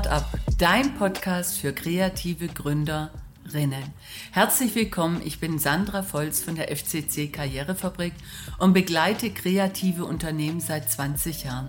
Startup, 0.00 0.24
dein 0.56 0.94
Podcast 0.94 1.58
für 1.58 1.74
kreative 1.74 2.48
Gründerinnen. 2.48 3.84
Herzlich 4.32 4.74
willkommen, 4.74 5.20
ich 5.22 5.40
bin 5.40 5.58
Sandra 5.58 6.02
Volz 6.02 6.40
von 6.40 6.54
der 6.54 6.74
FCC 6.74 7.30
Karrierefabrik 7.30 8.14
und 8.58 8.72
begleite 8.72 9.30
kreative 9.30 10.06
Unternehmen 10.06 10.60
seit 10.60 10.90
20 10.90 11.44
Jahren. 11.44 11.68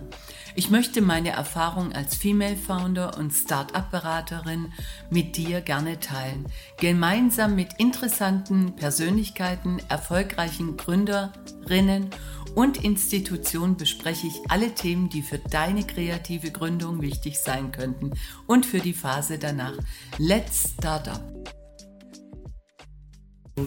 Ich 0.56 0.70
möchte 0.70 1.02
meine 1.02 1.32
Erfahrung 1.32 1.92
als 1.92 2.16
Female 2.16 2.56
Founder 2.56 3.18
und 3.18 3.32
Startup-Beraterin 3.32 4.72
mit 5.10 5.36
dir 5.36 5.60
gerne 5.60 6.00
teilen. 6.00 6.46
Gemeinsam 6.78 7.56
mit 7.56 7.80
interessanten 7.80 8.78
Persönlichkeiten, 8.78 9.82
erfolgreichen 9.90 10.78
Gründerinnen 10.78 12.04
und 12.04 12.41
Institutionen 12.84 13.78
bespreche 13.78 14.28
ich 14.28 14.42
alle 14.50 14.74
Themen, 14.74 15.10
die 15.10 15.22
für 15.22 15.38
deine 15.38 15.84
kreative 15.84 16.52
Gründung 16.52 17.02
wichtig 17.02 17.40
sein 17.40 17.72
könnten 17.72 18.12
und 18.48 18.66
für 18.66 18.80
die 18.80 18.94
Phase 18.94 19.38
danach. 19.38 19.74
Let's 20.18 20.74
Start 20.78 21.08
Up! 21.08 21.24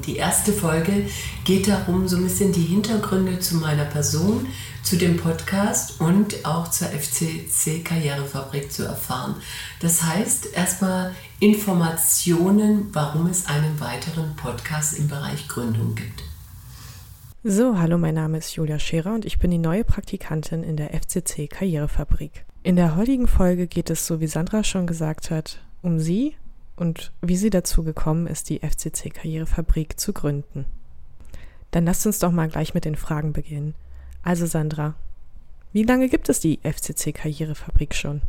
Die 0.07 0.17
erste 0.17 0.53
Folge 0.53 1.09
geht 1.45 1.69
darum, 1.69 2.09
so 2.09 2.17
ein 2.17 2.25
bisschen 2.25 2.53
die 2.53 2.63
Hintergründe 2.63 3.39
zu 3.39 3.57
meiner 3.57 3.85
Person, 3.85 4.47
zu 4.83 4.97
dem 4.97 5.17
Podcast 5.17 6.01
und 6.01 6.45
auch 6.45 6.69
zur 6.69 6.89
FCC 6.89 7.83
Karrierefabrik 7.85 8.73
zu 8.73 8.85
erfahren. 8.85 9.37
Das 9.81 10.03
heißt, 10.03 10.55
erstmal 10.55 11.15
Informationen, 11.39 12.89
warum 12.93 13.27
es 13.27 13.47
einen 13.47 13.79
weiteren 13.81 14.35
Podcast 14.37 14.99
im 14.99 15.09
Bereich 15.09 15.49
Gründung 15.49 15.95
gibt. 15.95 16.34
So, 17.47 17.79
hallo, 17.79 17.99
mein 17.99 18.15
Name 18.15 18.39
ist 18.39 18.57
Julia 18.57 18.79
Scherer 18.79 19.13
und 19.13 19.27
ich 19.27 19.39
bin 19.39 19.51
die 19.51 19.59
neue 19.59 19.85
Praktikantin 19.85 20.63
in 20.63 20.79
der 20.79 20.95
FCC 20.95 21.47
Karrierefabrik. 21.47 22.47
In 22.63 22.75
der 22.75 22.97
heutigen 22.97 23.27
Folge 23.27 23.67
geht 23.67 23.91
es, 23.91 24.07
so 24.07 24.19
wie 24.21 24.29
Sandra 24.29 24.65
schon 24.65 24.87
gesagt 24.87 25.31
hat, 25.31 25.63
um 25.83 26.01
sie 26.01 26.37
und 26.75 27.13
wie 27.21 27.37
sie 27.37 27.51
dazu 27.51 27.85
gekommen 27.85 28.29
ist, 28.29 28.49
die 28.49 28.61
FCC 28.61 29.11
Karrierefabrik 29.11 30.01
zu 30.01 30.15
gründen. 30.15 30.65
Dann 31.71 31.85
lasst 31.85 32.07
uns 32.07 32.19
doch 32.19 32.33
mal 32.33 32.49
gleich 32.49 32.73
mit 32.73 32.87
den 32.87 32.97
Fragen 32.97 33.35
beginnen. 33.35 33.75
Also 34.23 34.47
Sandra, 34.47 34.95
wie 35.75 35.83
lange 35.83 36.09
gibt 36.09 36.31
es 36.31 36.41
die 36.41 36.61
FCC 36.63 37.13
Karrierefabrik 37.13 37.95
schon? 37.95 38.23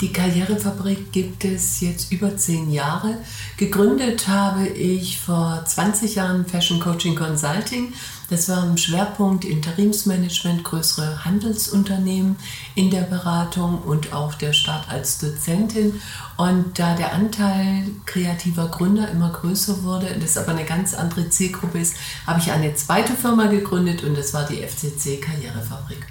Die 0.00 0.12
Karrierefabrik 0.12 1.10
gibt 1.10 1.44
es 1.44 1.80
jetzt 1.80 2.12
über 2.12 2.36
zehn 2.36 2.70
Jahre. 2.70 3.16
Gegründet 3.56 4.28
habe 4.28 4.68
ich 4.68 5.18
vor 5.18 5.64
20 5.64 6.14
Jahren 6.14 6.46
Fashion 6.46 6.78
Coaching 6.78 7.16
Consulting. 7.16 7.92
Das 8.30 8.48
war 8.48 8.64
im 8.64 8.76
Schwerpunkt 8.76 9.44
Interimsmanagement, 9.44 10.62
größere 10.62 11.24
Handelsunternehmen 11.24 12.36
in 12.76 12.90
der 12.90 13.02
Beratung 13.02 13.82
und 13.82 14.12
auch 14.12 14.34
der 14.34 14.52
Start 14.52 14.88
als 14.88 15.18
Dozentin. 15.18 16.00
Und 16.36 16.78
da 16.78 16.94
der 16.94 17.12
Anteil 17.12 17.90
kreativer 18.06 18.68
Gründer 18.68 19.10
immer 19.10 19.30
größer 19.30 19.82
wurde, 19.82 20.16
das 20.20 20.36
aber 20.36 20.52
eine 20.52 20.64
ganz 20.64 20.94
andere 20.94 21.28
Zielgruppe 21.28 21.80
ist, 21.80 21.96
habe 22.24 22.38
ich 22.38 22.52
eine 22.52 22.72
zweite 22.74 23.14
Firma 23.14 23.46
gegründet 23.46 24.04
und 24.04 24.16
das 24.16 24.32
war 24.32 24.46
die 24.46 24.62
FCC 24.62 25.20
Karrierefabrik. 25.20 26.06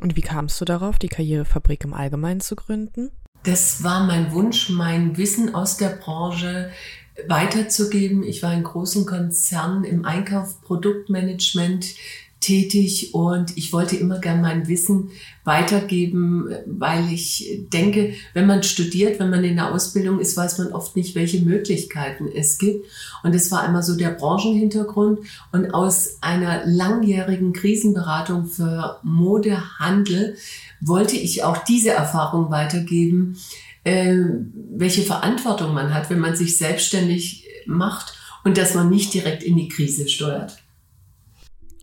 Und 0.00 0.16
wie 0.16 0.22
kamst 0.22 0.60
du 0.60 0.64
darauf, 0.64 0.98
die 0.98 1.08
Karrierefabrik 1.08 1.84
im 1.84 1.94
Allgemeinen 1.94 2.40
zu 2.40 2.56
gründen? 2.56 3.10
Das 3.42 3.82
war 3.82 4.06
mein 4.06 4.32
Wunsch, 4.32 4.68
mein 4.68 5.16
Wissen 5.16 5.54
aus 5.54 5.76
der 5.76 5.90
Branche 5.90 6.70
weiterzugeben. 7.26 8.22
Ich 8.22 8.42
war 8.42 8.52
in 8.52 8.62
großen 8.62 9.06
Konzernen 9.06 9.84
im 9.84 10.04
Einkauf, 10.04 10.60
Produktmanagement 10.62 11.86
tätig 12.40 13.14
und 13.14 13.56
ich 13.56 13.72
wollte 13.72 13.96
immer 13.96 14.20
gern 14.20 14.40
mein 14.40 14.68
Wissen 14.68 15.10
weitergeben, 15.44 16.48
weil 16.66 17.12
ich 17.12 17.64
denke, 17.72 18.14
wenn 18.34 18.46
man 18.46 18.62
studiert, 18.62 19.18
wenn 19.18 19.30
man 19.30 19.42
in 19.42 19.56
der 19.56 19.72
Ausbildung 19.72 20.20
ist, 20.20 20.36
weiß 20.36 20.58
man 20.58 20.72
oft 20.72 20.94
nicht, 20.94 21.14
welche 21.14 21.40
Möglichkeiten 21.40 22.28
es 22.32 22.58
gibt. 22.58 22.86
Und 23.22 23.34
es 23.34 23.50
war 23.50 23.62
einmal 23.62 23.82
so 23.82 23.96
der 23.96 24.10
Branchenhintergrund 24.10 25.20
und 25.52 25.74
aus 25.74 26.18
einer 26.20 26.64
langjährigen 26.64 27.52
Krisenberatung 27.52 28.46
für 28.46 29.00
Modehandel 29.02 30.36
wollte 30.80 31.16
ich 31.16 31.42
auch 31.42 31.58
diese 31.64 31.90
Erfahrung 31.90 32.50
weitergeben, 32.50 33.36
äh, 33.84 34.16
welche 34.76 35.02
Verantwortung 35.02 35.74
man 35.74 35.92
hat, 35.92 36.08
wenn 36.08 36.20
man 36.20 36.36
sich 36.36 36.56
selbstständig 36.56 37.48
macht 37.66 38.14
und 38.44 38.56
dass 38.56 38.74
man 38.74 38.90
nicht 38.90 39.12
direkt 39.12 39.42
in 39.42 39.56
die 39.56 39.68
Krise 39.68 40.08
steuert. 40.08 40.58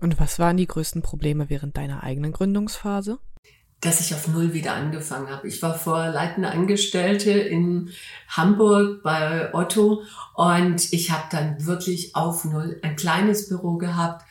Und 0.02 0.20
was 0.20 0.40
waren 0.40 0.58
die 0.58 0.68
größten 0.68 1.02
Probleme 1.02 1.50
während 1.50 1.78
deiner 1.78 2.04
eigenen 2.04 2.32
Gründungsphase? 2.32 3.20
dass 3.82 4.00
ich 4.00 4.16
auf 4.16 4.28
Null 4.28 4.54
wieder 4.54 4.74
angefangen 4.74 5.30
habe. 5.30 5.48
Ich 5.48 5.62
war 5.62 5.78
vor 5.78 6.08
leitende 6.08 6.50
Angestellte 6.50 7.32
in 7.32 7.92
Hamburg 8.28 9.04
bei 9.04 9.54
Otto 9.54 10.02
und 10.34 10.92
ich 10.92 11.12
habe 11.12 11.26
dann 11.30 11.66
wirklich 11.66 12.16
auf 12.16 12.46
Null 12.46 12.80
ein 12.82 12.96
kleines 12.96 13.48
Büro 13.48 13.78
gehabt 13.78 14.26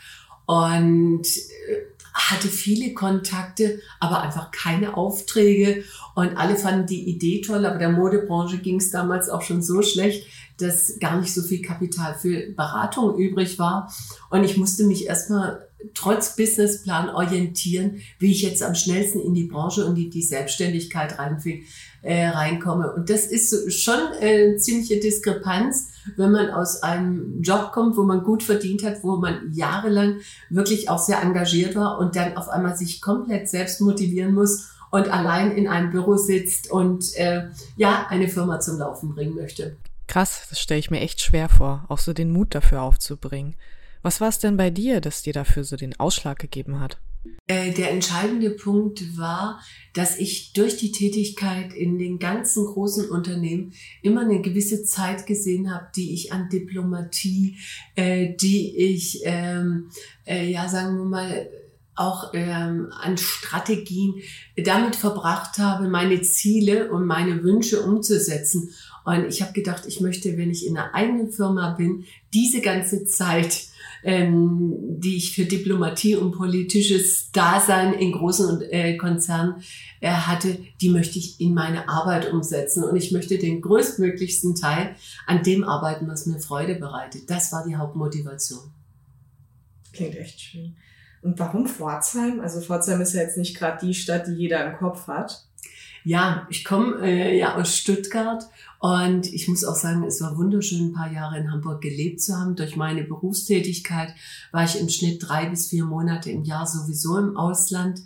und 0.46 1.24
äh, 1.26 1.82
hatte 2.12 2.48
viele 2.48 2.94
Kontakte, 2.94 3.80
aber 4.00 4.22
einfach 4.22 4.50
keine 4.50 4.96
Aufträge 4.96 5.84
und 6.14 6.36
alle 6.36 6.56
fanden 6.56 6.86
die 6.86 7.08
Idee 7.08 7.40
toll, 7.40 7.66
aber 7.66 7.78
der 7.78 7.90
Modebranche 7.90 8.58
ging 8.58 8.76
es 8.76 8.90
damals 8.90 9.28
auch 9.28 9.42
schon 9.42 9.62
so 9.62 9.82
schlecht, 9.82 10.26
dass 10.58 10.98
gar 11.00 11.20
nicht 11.20 11.34
so 11.34 11.42
viel 11.42 11.62
Kapital 11.62 12.14
für 12.14 12.52
Beratung 12.52 13.16
übrig 13.16 13.58
war 13.58 13.92
und 14.30 14.44
ich 14.44 14.56
musste 14.56 14.84
mich 14.84 15.06
erstmal 15.06 15.66
trotz 15.92 16.36
Businessplan 16.36 17.10
orientieren, 17.10 18.00
wie 18.18 18.30
ich 18.30 18.42
jetzt 18.42 18.62
am 18.62 18.74
schnellsten 18.74 19.20
in 19.20 19.34
die 19.34 19.44
Branche 19.44 19.84
und 19.84 19.96
die, 19.96 20.08
die 20.08 20.22
Selbstständigkeit 20.22 21.18
reinfind, 21.18 21.64
äh, 22.02 22.28
reinkomme. 22.28 22.92
Und 22.92 23.10
das 23.10 23.26
ist 23.26 23.72
schon 23.72 23.98
äh, 24.20 24.56
ziemliche 24.56 24.98
Diskrepanz, 24.98 25.88
wenn 26.16 26.32
man 26.32 26.50
aus 26.50 26.82
einem 26.82 27.42
Job 27.42 27.72
kommt, 27.72 27.96
wo 27.96 28.02
man 28.02 28.24
gut 28.24 28.42
verdient 28.42 28.82
hat, 28.84 29.02
wo 29.02 29.16
man 29.16 29.52
jahrelang 29.52 30.16
wirklich 30.50 30.88
auch 30.88 30.98
sehr 30.98 31.20
engagiert 31.20 31.76
war 31.76 31.98
und 31.98 32.16
dann 32.16 32.36
auf 32.36 32.48
einmal 32.48 32.76
sich 32.76 33.00
komplett 33.00 33.48
selbst 33.48 33.80
motivieren 33.80 34.34
muss 34.34 34.70
und 34.90 35.12
allein 35.12 35.52
in 35.52 35.66
einem 35.66 35.90
Büro 35.90 36.16
sitzt 36.16 36.70
und 36.70 37.16
äh, 37.16 37.48
ja, 37.76 38.06
eine 38.08 38.28
Firma 38.28 38.60
zum 38.60 38.78
Laufen 38.78 39.14
bringen 39.14 39.34
möchte. 39.34 39.76
Krass, 40.14 40.46
das 40.48 40.60
stelle 40.60 40.78
ich 40.78 40.92
mir 40.92 41.00
echt 41.00 41.20
schwer 41.20 41.48
vor, 41.48 41.86
auch 41.88 41.98
so 41.98 42.12
den 42.12 42.30
Mut 42.30 42.54
dafür 42.54 42.82
aufzubringen. 42.82 43.56
Was 44.00 44.20
war 44.20 44.28
es 44.28 44.38
denn 44.38 44.56
bei 44.56 44.70
dir, 44.70 45.00
das 45.00 45.22
dir 45.22 45.32
dafür 45.32 45.64
so 45.64 45.74
den 45.74 45.98
Ausschlag 45.98 46.38
gegeben 46.38 46.78
hat? 46.78 46.98
Äh, 47.48 47.72
der 47.72 47.90
entscheidende 47.90 48.50
Punkt 48.50 49.18
war, 49.18 49.60
dass 49.92 50.16
ich 50.16 50.52
durch 50.52 50.76
die 50.76 50.92
Tätigkeit 50.92 51.72
in 51.72 51.98
den 51.98 52.20
ganzen 52.20 52.64
großen 52.64 53.10
Unternehmen 53.10 53.72
immer 54.02 54.20
eine 54.20 54.40
gewisse 54.40 54.84
Zeit 54.84 55.26
gesehen 55.26 55.74
habe, 55.74 55.88
die 55.96 56.14
ich 56.14 56.32
an 56.32 56.48
Diplomatie, 56.48 57.56
äh, 57.96 58.36
die 58.36 58.76
ich, 58.76 59.22
ähm, 59.24 59.90
äh, 60.28 60.48
ja, 60.48 60.68
sagen 60.68 60.96
wir 60.96 61.06
mal, 61.06 61.50
auch 61.96 62.30
ähm, 62.34 62.92
an 63.00 63.16
Strategien 63.16 64.14
damit 64.56 64.96
verbracht 64.96 65.58
habe, 65.58 65.88
meine 65.88 66.22
Ziele 66.22 66.90
und 66.90 67.04
meine 67.04 67.42
Wünsche 67.42 67.82
umzusetzen. 67.82 68.70
Und 69.04 69.26
ich 69.26 69.42
habe 69.42 69.52
gedacht, 69.52 69.84
ich 69.86 70.00
möchte, 70.00 70.36
wenn 70.36 70.50
ich 70.50 70.66
in 70.66 70.76
einer 70.76 70.94
eigenen 70.94 71.30
Firma 71.30 71.72
bin, 71.72 72.04
diese 72.32 72.60
ganze 72.60 73.04
Zeit 73.04 73.68
ähm, 74.04 75.00
die 75.00 75.16
ich 75.16 75.34
für 75.34 75.46
Diplomatie 75.46 76.14
und 76.14 76.32
politisches 76.32 77.32
Dasein 77.32 77.94
in 77.94 78.12
großen 78.12 78.60
äh, 78.70 78.96
Konzernen 78.96 79.62
äh, 80.00 80.10
hatte, 80.10 80.58
die 80.80 80.90
möchte 80.90 81.18
ich 81.18 81.40
in 81.40 81.54
meine 81.54 81.88
Arbeit 81.88 82.30
umsetzen. 82.30 82.84
Und 82.84 82.96
ich 82.96 83.12
möchte 83.12 83.38
den 83.38 83.62
größtmöglichsten 83.62 84.54
Teil 84.54 84.94
an 85.26 85.42
dem 85.42 85.64
arbeiten, 85.64 86.06
was 86.06 86.26
mir 86.26 86.38
Freude 86.38 86.74
bereitet. 86.74 87.30
Das 87.30 87.50
war 87.52 87.64
die 87.66 87.76
Hauptmotivation. 87.76 88.60
Klingt 89.92 90.16
echt 90.16 90.38
schön. 90.38 90.76
Und 91.22 91.38
warum 91.38 91.66
Pforzheim? 91.66 92.40
Also 92.40 92.60
Pforzheim 92.60 93.00
ist 93.00 93.14
ja 93.14 93.22
jetzt 93.22 93.38
nicht 93.38 93.56
gerade 93.56 93.86
die 93.86 93.94
Stadt, 93.94 94.26
die 94.26 94.32
jeder 94.32 94.66
im 94.66 94.76
Kopf 94.76 95.06
hat. 95.06 95.46
Ja, 96.06 96.46
ich 96.50 96.64
komme 96.64 97.00
äh, 97.00 97.38
ja 97.38 97.56
aus 97.56 97.76
Stuttgart 97.78 98.44
und 98.78 99.32
ich 99.32 99.48
muss 99.48 99.64
auch 99.64 99.74
sagen, 99.74 100.04
es 100.04 100.20
war 100.20 100.36
wunderschön, 100.36 100.88
ein 100.88 100.92
paar 100.92 101.10
Jahre 101.10 101.38
in 101.38 101.50
Hamburg 101.50 101.80
gelebt 101.80 102.20
zu 102.20 102.38
haben. 102.38 102.56
Durch 102.56 102.76
meine 102.76 103.04
Berufstätigkeit 103.04 104.14
war 104.52 104.64
ich 104.64 104.78
im 104.78 104.90
Schnitt 104.90 105.26
drei 105.26 105.46
bis 105.48 105.68
vier 105.68 105.86
Monate 105.86 106.30
im 106.30 106.44
Jahr 106.44 106.66
sowieso 106.66 107.16
im 107.16 107.38
Ausland. 107.38 108.00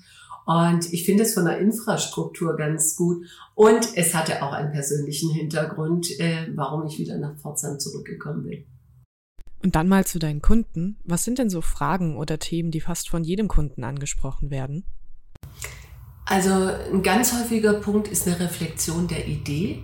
Und 0.46 0.92
ich 0.92 1.04
finde 1.04 1.24
es 1.24 1.34
von 1.34 1.44
der 1.44 1.58
Infrastruktur 1.58 2.56
ganz 2.56 2.94
gut. 2.94 3.26
Und 3.56 3.96
es 3.96 4.14
hatte 4.14 4.44
auch 4.44 4.52
einen 4.52 4.70
persönlichen 4.70 5.30
Hintergrund, 5.30 6.08
äh, 6.20 6.52
warum 6.54 6.86
ich 6.86 7.00
wieder 7.00 7.18
nach 7.18 7.36
Pforzheim 7.36 7.80
zurückgekommen 7.80 8.44
bin. 8.44 8.64
Und 9.60 9.74
dann 9.74 9.88
mal 9.88 10.06
zu 10.06 10.20
deinen 10.20 10.40
Kunden. 10.40 11.00
Was 11.02 11.24
sind 11.24 11.40
denn 11.40 11.50
so 11.50 11.60
Fragen 11.62 12.16
oder 12.16 12.38
Themen, 12.38 12.70
die 12.70 12.80
fast 12.80 13.08
von 13.08 13.24
jedem 13.24 13.48
Kunden 13.48 13.82
angesprochen 13.82 14.52
werden? 14.52 14.84
Also 16.28 16.50
ein 16.92 17.02
ganz 17.02 17.32
häufiger 17.32 17.72
Punkt 17.75 18.08
ist 18.08 18.26
eine 18.26 18.38
Reflexion 18.38 19.08
der 19.08 19.26
Idee. 19.26 19.82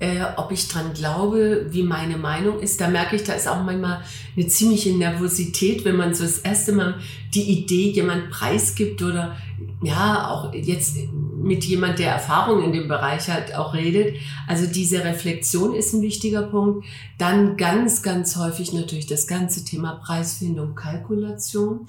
Äh, 0.00 0.24
ob 0.36 0.50
ich 0.50 0.66
dran 0.66 0.92
glaube, 0.92 1.66
wie 1.70 1.84
meine 1.84 2.16
Meinung 2.16 2.58
ist. 2.58 2.80
Da 2.80 2.88
merke 2.88 3.14
ich, 3.14 3.22
da 3.22 3.34
ist 3.34 3.46
auch 3.46 3.62
manchmal 3.62 4.02
eine 4.36 4.46
ziemliche 4.48 4.92
Nervosität, 4.92 5.84
wenn 5.84 5.96
man 5.96 6.14
so 6.14 6.24
das 6.24 6.38
erste 6.38 6.72
Mal 6.72 6.96
die 7.32 7.42
Idee 7.42 7.90
jemand 7.90 8.28
preisgibt 8.30 9.02
oder 9.02 9.36
ja, 9.82 10.30
auch 10.30 10.52
jetzt 10.52 10.96
mit 11.36 11.64
jemand, 11.64 11.98
der 12.00 12.10
Erfahrung 12.10 12.64
in 12.64 12.72
dem 12.72 12.88
Bereich 12.88 13.28
hat, 13.28 13.54
auch 13.54 13.72
redet. 13.74 14.16
Also 14.48 14.66
diese 14.66 15.04
Reflexion 15.04 15.74
ist 15.74 15.92
ein 15.92 16.02
wichtiger 16.02 16.42
Punkt. 16.42 16.86
Dann 17.18 17.56
ganz, 17.56 18.02
ganz 18.02 18.36
häufig 18.36 18.72
natürlich 18.72 19.06
das 19.06 19.26
ganze 19.26 19.64
Thema 19.64 20.00
Preisfindung, 20.04 20.74
Kalkulation, 20.74 21.86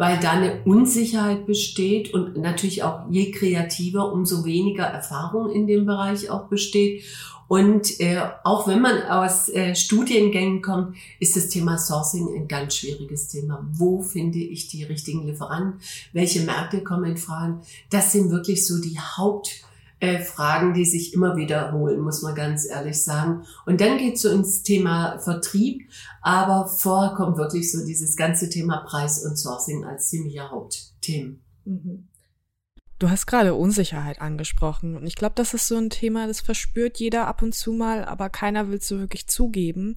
weil 0.00 0.18
da 0.18 0.30
eine 0.30 0.62
Unsicherheit 0.64 1.44
besteht 1.44 2.14
und 2.14 2.38
natürlich 2.38 2.82
auch 2.82 3.00
je 3.10 3.30
kreativer, 3.32 4.10
umso 4.10 4.46
weniger 4.46 4.84
Erfahrung 4.84 5.50
in 5.50 5.66
dem 5.66 5.84
Bereich 5.84 6.30
auch 6.30 6.44
besteht. 6.44 7.04
Und 7.48 8.00
äh, 8.00 8.22
auch 8.42 8.66
wenn 8.66 8.80
man 8.80 9.02
aus 9.02 9.50
äh, 9.50 9.74
Studiengängen 9.74 10.62
kommt, 10.62 10.96
ist 11.18 11.36
das 11.36 11.48
Thema 11.48 11.76
Sourcing 11.76 12.34
ein 12.34 12.48
ganz 12.48 12.76
schwieriges 12.76 13.28
Thema. 13.28 13.62
Wo 13.72 14.00
finde 14.00 14.38
ich 14.38 14.68
die 14.68 14.84
richtigen 14.84 15.26
Lieferanten? 15.26 15.82
Welche 16.14 16.40
Märkte 16.46 16.82
kommen 16.82 17.04
in 17.04 17.16
Fragen? 17.18 17.60
Das 17.90 18.12
sind 18.12 18.30
wirklich 18.30 18.66
so 18.66 18.80
die 18.80 18.98
Hauptfragen, 18.98 19.69
äh, 20.00 20.18
die 20.74 20.84
sich 20.84 21.14
immer 21.14 21.36
wiederholen, 21.36 22.00
muss 22.00 22.22
man 22.22 22.34
ganz 22.34 22.68
ehrlich 22.68 23.02
sagen. 23.02 23.44
Und 23.66 23.80
dann 23.80 23.98
geht 23.98 24.16
es 24.16 24.22
so 24.22 24.30
ins 24.30 24.62
Thema 24.62 25.18
Vertrieb, 25.18 25.88
aber 26.22 26.66
vorher 26.66 27.14
kommt 27.14 27.36
wirklich 27.36 27.70
so 27.70 27.84
dieses 27.84 28.16
ganze 28.16 28.48
Thema 28.48 28.78
Preis 28.78 29.24
und 29.24 29.36
Sourcing 29.36 29.84
als 29.84 30.08
ziemlicher 30.08 30.50
Hauptthemen. 30.50 31.42
Mhm. 31.64 32.08
Du 32.98 33.08
hast 33.08 33.26
gerade 33.26 33.54
Unsicherheit 33.54 34.20
angesprochen 34.20 34.96
und 34.96 35.06
ich 35.06 35.14
glaube, 35.14 35.34
das 35.34 35.54
ist 35.54 35.68
so 35.68 35.76
ein 35.76 35.88
Thema, 35.88 36.26
das 36.26 36.40
verspürt 36.40 36.98
jeder 36.98 37.26
ab 37.26 37.40
und 37.42 37.54
zu 37.54 37.72
mal, 37.72 38.04
aber 38.04 38.28
keiner 38.28 38.68
will 38.68 38.76
es 38.76 38.88
so 38.88 38.98
wirklich 38.98 39.26
zugeben. 39.26 39.96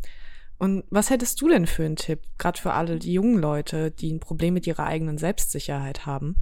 Und 0.57 0.85
was 0.89 1.09
hättest 1.09 1.41
du 1.41 1.49
denn 1.49 1.67
für 1.67 1.83
einen 1.83 1.97
Tipp, 1.97 2.21
gerade 2.37 2.61
für 2.61 2.71
alle 2.71 2.99
die 2.99 3.11
jungen 3.11 3.37
Leute, 3.37 3.91
die 3.91 4.13
ein 4.13 4.21
Problem 4.21 4.53
mit 4.53 4.67
ihrer 4.67 4.85
eigenen 4.85 5.17
Selbstsicherheit 5.17 6.05
haben? 6.05 6.37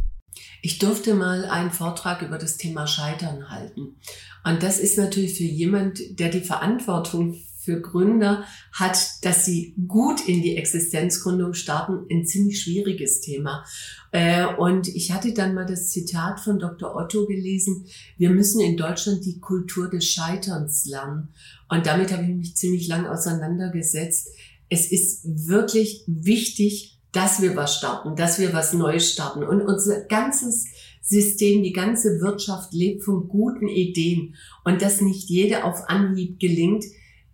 Ich 0.62 0.80
durfte 0.80 1.13
mal 1.13 1.45
einen 1.45 1.72
Vortrag 1.72 2.22
über 2.22 2.38
das 2.38 2.57
Thema 2.57 2.88
Scheitern 2.88 3.50
halten. 3.50 3.95
Und 4.44 4.63
das 4.63 4.80
ist 4.80 4.98
natürlich 4.98 5.38
für 5.38 5.44
jemand, 5.44 6.19
der 6.19 6.30
die 6.30 6.42
Verantwortung 6.42 7.36
für 7.62 7.80
Gründer 7.80 8.44
hat, 8.72 8.98
dass 9.22 9.45
sie 9.45 9.75
gut 9.88 10.28
in 10.28 10.42
die 10.42 10.57
Existenzgründung 10.57 11.54
starten, 11.54 12.07
ein 12.12 12.25
ziemlich 12.25 12.60
schwieriges 12.60 13.22
Thema. 13.22 13.63
Äh, 14.12 14.48
und 14.56 14.88
ich 14.88 15.12
hatte 15.12 15.33
dann 15.33 15.54
mal 15.54 15.68
das 15.68 15.89
Zitat 15.89 16.39
von 16.39 16.57
Dr. 16.57 16.95
Otto 16.95 17.27
gelesen, 17.27 17.86
wir 18.18 18.31
müssen 18.31 18.62
in 18.62 18.77
Deutschland 18.77 19.25
die 19.25 19.39
Kultur 19.39 19.89
des 19.89 20.06
Scheiterns 20.06 20.86
lernen. 20.86 21.30
Und 21.69 21.86
damit 21.86 22.12
habe 22.12 22.24
ich 22.24 22.30
mich 22.30 22.56
ziemlich 22.56 22.88
lang 22.88 23.06
auseinandergesetzt. 23.06 24.30
Es 24.69 24.92
ist 24.92 25.22
wirklich 25.48 26.04
wichtig, 26.07 27.00
dass 27.12 27.42
wir 27.42 27.56
was 27.56 27.75
starten, 27.75 28.16
dass 28.16 28.40
wir 28.40 28.54
was 28.54 28.74
Neues 28.74 29.12
starten. 29.12 29.44
Und 29.44 29.62
unser 29.62 30.02
ganzes 30.02 30.66
System, 31.02 31.63
die 31.63 31.74
ganze 31.74 32.22
Wirtschaft 32.22 32.74
lebt 32.74 33.04
von 33.04 33.28
guten 33.28 33.68
Ideen. 33.68 34.36
Und 34.63 34.81
dass 34.81 35.02
nicht 35.02 35.30
jede 35.30 35.66
auf 35.66 35.90
Anhieb 35.90 36.40
gelingt, 36.40 36.86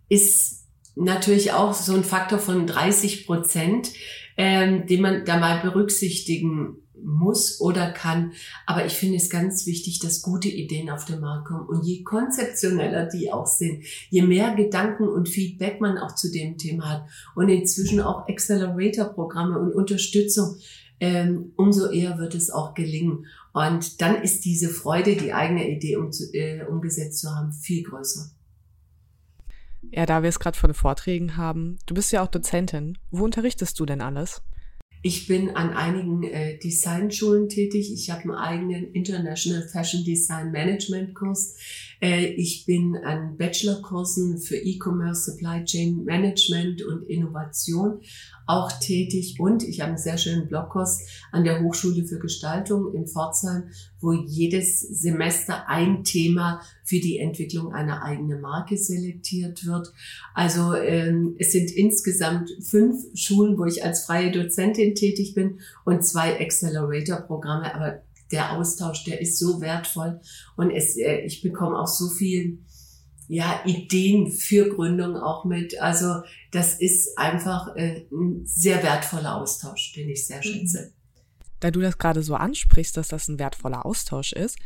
ist 0.08 0.64
natürlich 0.96 1.52
auch 1.52 1.74
so 1.74 1.94
ein 1.94 2.04
Faktor 2.04 2.38
von 2.38 2.66
30 2.66 3.26
Prozent, 3.26 3.92
ähm, 4.36 4.86
den 4.86 5.00
man 5.00 5.24
da 5.24 5.38
mal 5.38 5.60
berücksichtigen 5.60 6.76
muss 7.04 7.60
oder 7.60 7.90
kann. 7.90 8.32
Aber 8.66 8.86
ich 8.86 8.94
finde 8.94 9.16
es 9.16 9.30
ganz 9.30 9.66
wichtig, 9.66 10.00
dass 10.00 10.22
gute 10.22 10.48
Ideen 10.48 10.90
auf 10.90 11.04
den 11.04 11.20
Markt 11.20 11.48
kommen. 11.48 11.66
Und 11.66 11.84
je 11.84 12.02
konzeptioneller 12.02 13.06
die 13.06 13.32
auch 13.32 13.46
sind, 13.46 13.84
je 14.10 14.22
mehr 14.22 14.54
Gedanken 14.54 15.08
und 15.08 15.28
Feedback 15.28 15.80
man 15.80 15.98
auch 15.98 16.14
zu 16.14 16.30
dem 16.30 16.58
Thema 16.58 16.88
hat 16.88 17.06
und 17.34 17.48
inzwischen 17.48 18.00
auch 18.00 18.28
Accelerator-Programme 18.28 19.58
und 19.58 19.74
Unterstützung, 19.74 20.56
ähm, 21.00 21.52
umso 21.56 21.90
eher 21.90 22.18
wird 22.18 22.34
es 22.34 22.50
auch 22.50 22.74
gelingen. 22.74 23.26
Und 23.52 24.00
dann 24.00 24.22
ist 24.22 24.44
diese 24.44 24.68
Freude, 24.68 25.16
die 25.16 25.32
eigene 25.32 25.68
Idee 25.68 25.96
um, 25.96 26.10
äh, 26.32 26.64
umgesetzt 26.64 27.20
zu 27.20 27.34
haben, 27.34 27.52
viel 27.52 27.82
größer. 27.82 28.30
Ja, 29.90 30.06
da 30.06 30.22
wir 30.22 30.28
es 30.28 30.40
gerade 30.40 30.58
von 30.58 30.74
Vorträgen 30.74 31.36
haben, 31.36 31.78
du 31.86 31.94
bist 31.94 32.12
ja 32.12 32.22
auch 32.22 32.28
Dozentin. 32.28 32.98
Wo 33.10 33.24
unterrichtest 33.24 33.78
du 33.78 33.86
denn 33.86 34.00
alles? 34.00 34.42
Ich 35.02 35.28
bin 35.28 35.50
an 35.54 35.70
einigen 35.74 36.24
äh, 36.24 36.58
Designschulen 36.58 37.48
tätig. 37.48 37.92
Ich 37.92 38.10
habe 38.10 38.22
einen 38.22 38.34
eigenen 38.34 38.92
International 38.92 39.62
Fashion 39.68 40.02
Design 40.04 40.50
Management 40.50 41.14
Kurs. 41.14 41.54
Äh, 42.00 42.26
ich 42.34 42.66
bin 42.66 42.96
an 42.96 43.36
Bachelorkursen 43.36 44.38
für 44.38 44.56
E-Commerce, 44.56 45.30
Supply 45.30 45.64
Chain 45.64 46.04
Management 46.04 46.82
und 46.82 47.08
Innovation 47.08 48.00
auch 48.46 48.72
tätig 48.80 49.36
und 49.38 49.62
ich 49.62 49.80
habe 49.80 49.90
einen 49.90 49.98
sehr 49.98 50.16
schönen 50.16 50.48
Blogkurs 50.48 51.06
an 51.32 51.44
der 51.44 51.62
Hochschule 51.62 52.04
für 52.06 52.18
Gestaltung 52.18 52.94
in 52.94 53.06
Pforzheim, 53.06 53.64
wo 54.00 54.12
jedes 54.12 54.80
Semester 54.80 55.68
ein 55.68 56.02
Thema 56.02 56.62
für 56.88 57.00
die 57.00 57.18
Entwicklung 57.18 57.74
einer 57.74 58.02
eigenen 58.02 58.40
Marke 58.40 58.78
selektiert 58.78 59.66
wird. 59.66 59.92
Also 60.34 60.74
ähm, 60.74 61.36
es 61.38 61.52
sind 61.52 61.70
insgesamt 61.70 62.50
fünf 62.62 63.04
Schulen, 63.14 63.58
wo 63.58 63.66
ich 63.66 63.84
als 63.84 64.06
freie 64.06 64.32
Dozentin 64.32 64.94
tätig 64.94 65.34
bin 65.34 65.60
und 65.84 66.02
zwei 66.02 66.40
Accelerator-Programme, 66.40 67.74
aber 67.74 68.02
der 68.32 68.52
Austausch, 68.52 69.04
der 69.04 69.20
ist 69.20 69.38
so 69.38 69.60
wertvoll 69.60 70.20
und 70.56 70.70
es, 70.70 70.96
äh, 70.96 71.20
ich 71.26 71.42
bekomme 71.42 71.78
auch 71.78 71.86
so 71.86 72.08
viel 72.08 72.58
ja, 73.26 73.60
Ideen 73.66 74.30
für 74.30 74.70
Gründung 74.70 75.16
auch 75.16 75.44
mit. 75.44 75.78
Also 75.80 76.22
das 76.50 76.80
ist 76.80 77.18
einfach 77.18 77.76
äh, 77.76 78.06
ein 78.10 78.46
sehr 78.46 78.82
wertvoller 78.82 79.36
Austausch, 79.36 79.92
den 79.92 80.08
ich 80.08 80.26
sehr 80.26 80.38
mhm. 80.38 80.42
schätze. 80.42 80.92
Da 81.60 81.70
du 81.70 81.80
das 81.80 81.98
gerade 81.98 82.22
so 82.22 82.34
ansprichst, 82.34 82.96
dass 82.96 83.08
das 83.08 83.28
ein 83.28 83.38
wertvoller 83.38 83.84
Austausch 83.84 84.32
ist, 84.32 84.56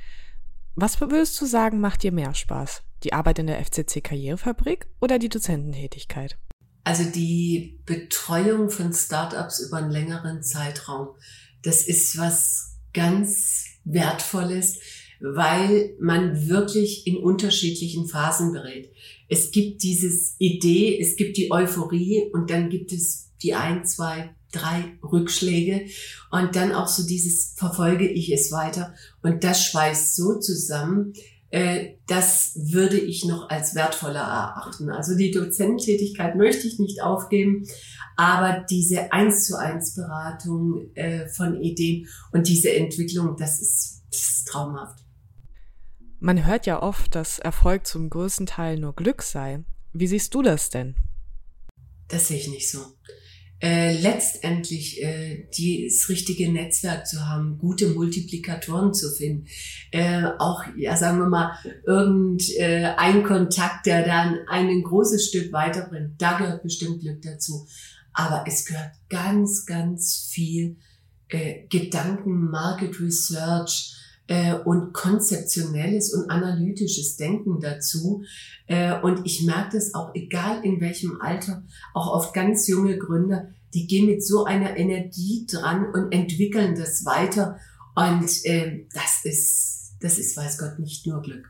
was 0.74 1.00
würdest 1.00 1.40
du 1.40 1.46
sagen, 1.46 1.80
macht 1.80 2.02
dir 2.02 2.12
mehr 2.12 2.34
Spaß? 2.34 2.82
Die 3.04 3.12
Arbeit 3.12 3.38
in 3.38 3.46
der 3.46 3.64
FCC 3.64 4.00
Karrierefabrik 4.00 4.86
oder 5.00 5.19
die 5.19 5.28
Dozententätigkeit? 5.28 6.38
Also 6.84 7.04
die 7.04 7.80
Betreuung 7.86 8.70
von 8.70 8.92
Startups 8.92 9.60
über 9.60 9.78
einen 9.78 9.90
längeren 9.90 10.42
Zeitraum, 10.42 11.08
das 11.62 11.86
ist 11.86 12.19
was 12.19 12.78
ganz 12.92 13.66
Wertvolles 13.84 14.78
weil 15.22 15.94
man 16.00 16.48
wirklich 16.48 17.06
in 17.06 17.16
unterschiedlichen 17.16 18.08
Phasen 18.08 18.52
berät. 18.52 18.90
Es 19.28 19.52
gibt 19.52 19.84
dieses 19.84 20.34
Idee, 20.38 20.98
es 21.00 21.16
gibt 21.16 21.36
die 21.36 21.52
Euphorie 21.52 22.28
und 22.32 22.50
dann 22.50 22.68
gibt 22.70 22.92
es 22.92 23.31
die 23.42 23.54
ein, 23.54 23.84
zwei, 23.84 24.34
drei 24.52 24.99
Rückschläge 25.02 25.87
und 26.30 26.56
dann 26.56 26.72
auch 26.72 26.88
so 26.88 27.06
dieses 27.06 27.54
verfolge 27.56 28.06
ich 28.06 28.32
es 28.32 28.52
weiter 28.52 28.94
und 29.22 29.44
das 29.44 29.64
schweißt 29.64 30.14
so 30.14 30.38
zusammen, 30.38 31.14
äh, 31.52 31.96
das 32.06 32.52
würde 32.54 32.99
ich 32.99 33.25
noch 33.26 33.50
als 33.50 33.75
wertvoller 33.75 34.20
erachten. 34.20 34.88
Also 34.90 35.16
die 35.16 35.30
Dozententätigkeit 35.30 36.34
möchte 36.34 36.66
ich 36.66 36.78
nicht 36.78 37.02
aufgeben, 37.02 37.66
aber 38.16 38.64
diese 38.68 39.12
eins 39.12 39.46
zu 39.46 39.58
eins 39.58 39.94
Beratung 39.94 40.94
äh, 40.94 41.28
von 41.28 41.61
Ideen 41.61 42.08
und 42.32 42.49
diese 42.49 42.75
Entwicklung, 42.75 43.37
das 43.37 43.61
ist, 43.61 44.02
das 44.11 44.20
ist 44.20 44.49
traumhaft. 44.49 45.04
Man 46.20 46.46
hört 46.46 46.66
ja 46.66 46.82
oft, 46.82 47.14
dass 47.14 47.38
Erfolg 47.38 47.87
zum 47.87 48.08
größten 48.08 48.46
Teil 48.46 48.78
nur 48.78 48.94
Glück 48.94 49.22
sei. 49.22 49.64
Wie 49.92 50.06
siehst 50.06 50.32
du 50.34 50.40
das 50.40 50.70
denn? 50.70 50.94
Das 52.08 52.28
sehe 52.28 52.38
ich 52.38 52.49
nicht 52.49 52.70
so. 52.70 52.78
Äh, 53.62 53.97
letztendlich 54.00 55.00
äh, 55.04 55.47
das 55.49 56.09
richtige 56.09 56.50
Netzwerk 56.50 57.07
zu 57.07 57.28
haben, 57.28 57.59
gute 57.59 57.90
Multiplikatoren 57.90 58.92
zu 58.92 59.09
finden, 59.12 59.47
äh, 59.92 60.25
auch, 60.40 60.64
ja, 60.76 60.97
sagen 60.97 61.21
wir 61.21 61.28
mal, 61.28 61.57
irgendein 61.87 63.21
äh, 63.21 63.23
Kontakt, 63.23 63.87
der 63.87 64.04
dann 64.04 64.38
ein 64.49 64.83
großes 64.83 65.28
Stück 65.28 65.52
weiterbringt, 65.52 66.21
da 66.21 66.38
gehört 66.38 66.64
bestimmt 66.64 67.02
Glück 67.02 67.23
dazu. 67.23 67.69
Aber 68.12 68.45
es 68.49 68.66
gehört 68.66 68.95
ganz, 69.09 69.64
ganz 69.64 70.28
viel 70.33 70.78
äh, 71.28 71.69
Gedanken, 71.69 72.50
Market 72.50 73.00
Research, 73.00 73.95
äh, 74.26 74.55
und 74.55 74.93
konzeptionelles 74.93 76.14
und 76.14 76.31
analytisches 76.31 77.17
Denken 77.17 77.61
dazu. 77.61 78.23
Äh, 78.67 79.00
und 79.00 79.26
ich 79.26 79.43
merke 79.45 79.76
das 79.76 79.95
auch, 79.95 80.14
egal 80.14 80.64
in 80.64 80.81
welchem 80.81 81.21
Alter, 81.21 81.64
auch 81.95 82.12
oft 82.12 82.35
ganz 82.35 82.69
junge 82.69 82.99
Gründer, 82.99 83.49
die 83.75 83.87
gehen 83.87 84.07
mit 84.07 84.25
so 84.25 84.45
einer 84.45 84.76
Energie 84.76 85.47
dran 85.50 85.87
und 85.93 86.12
entwickeln 86.12 86.75
das 86.75 87.05
weiter. 87.05 87.59
Und 87.95 88.45
äh, 88.45 88.87
das 88.95 89.25
ist, 89.25 89.97
das 90.00 90.19
ist, 90.19 90.37
weiß 90.37 90.59
Gott, 90.59 90.79
nicht 90.79 91.07
nur 91.07 91.23
Glück. 91.23 91.49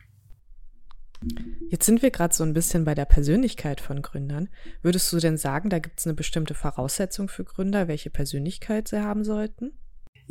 Jetzt 1.71 1.87
sind 1.87 2.03
wir 2.03 2.11
gerade 2.11 2.35
so 2.35 2.43
ein 2.43 2.53
bisschen 2.53 2.85
bei 2.85 2.95
der 2.95 3.05
Persönlichkeit 3.05 3.81
von 3.81 4.03
Gründern. 4.03 4.49
Würdest 4.83 5.13
du 5.13 5.19
denn 5.19 5.39
sagen, 5.39 5.71
da 5.71 5.79
gibt 5.79 6.01
es 6.01 6.07
eine 6.07 6.15
bestimmte 6.15 6.55
Voraussetzung 6.55 7.29
für 7.29 7.45
Gründer, 7.45 7.87
welche 7.87 8.11
Persönlichkeit 8.11 8.89
sie 8.89 9.03
haben 9.03 9.25
sollten? 9.25 9.73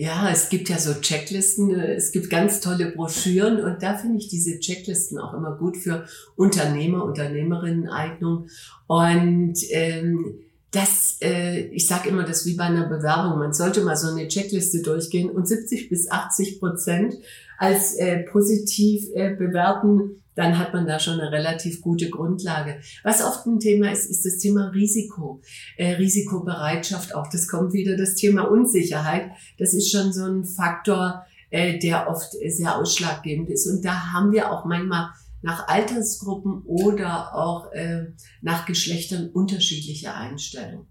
Ja, 0.01 0.31
es 0.31 0.49
gibt 0.49 0.67
ja 0.69 0.79
so 0.79 0.95
Checklisten, 0.95 1.79
es 1.79 2.11
gibt 2.11 2.31
ganz 2.31 2.59
tolle 2.59 2.89
Broschüren 2.89 3.63
und 3.63 3.83
da 3.83 3.95
finde 3.95 4.17
ich 4.17 4.29
diese 4.29 4.59
Checklisten 4.59 5.19
auch 5.19 5.35
immer 5.35 5.55
gut 5.55 5.77
für 5.77 6.05
Unternehmer, 6.35 7.05
Unternehmerinnen 7.05 7.87
Eignung. 7.87 8.47
Und 8.87 9.57
ähm, 9.69 10.39
das, 10.71 11.17
äh, 11.21 11.67
ich 11.67 11.85
sage 11.85 12.09
immer, 12.09 12.23
das 12.23 12.47
wie 12.47 12.55
bei 12.55 12.63
einer 12.63 12.89
Bewerbung. 12.89 13.37
Man 13.37 13.53
sollte 13.53 13.83
mal 13.83 13.95
so 13.95 14.07
eine 14.07 14.27
Checkliste 14.27 14.81
durchgehen 14.81 15.29
und 15.29 15.47
70 15.47 15.89
bis 15.89 16.09
80 16.09 16.59
Prozent 16.59 17.19
als 17.59 17.93
äh, 17.93 18.23
positiv 18.23 19.07
äh, 19.13 19.35
bewerten, 19.35 20.20
dann 20.35 20.57
hat 20.57 20.73
man 20.73 20.87
da 20.87 20.99
schon 20.99 21.19
eine 21.19 21.31
relativ 21.31 21.81
gute 21.81 22.09
Grundlage. 22.09 22.79
Was 23.03 23.23
oft 23.23 23.45
ein 23.45 23.59
Thema 23.59 23.91
ist, 23.91 24.09
ist 24.09 24.25
das 24.25 24.37
Thema 24.37 24.69
Risiko, 24.69 25.41
äh, 25.77 25.93
Risikobereitschaft 25.93 27.15
auch. 27.15 27.27
Das 27.27 27.47
kommt 27.47 27.73
wieder 27.73 27.97
das 27.97 28.15
Thema 28.15 28.49
Unsicherheit. 28.49 29.31
Das 29.57 29.73
ist 29.73 29.91
schon 29.91 30.13
so 30.13 30.23
ein 30.25 30.45
Faktor, 30.45 31.25
äh, 31.49 31.79
der 31.79 32.09
oft 32.09 32.31
sehr 32.47 32.77
ausschlaggebend 32.77 33.49
ist. 33.49 33.67
Und 33.67 33.83
da 33.83 34.13
haben 34.13 34.31
wir 34.31 34.51
auch 34.51 34.65
manchmal 34.65 35.09
nach 35.41 35.67
Altersgruppen 35.67 36.61
oder 36.63 37.35
auch 37.35 37.71
äh, 37.73 38.13
nach 38.41 38.65
Geschlechtern 38.65 39.29
unterschiedliche 39.29 40.13
Einstellungen. 40.13 40.87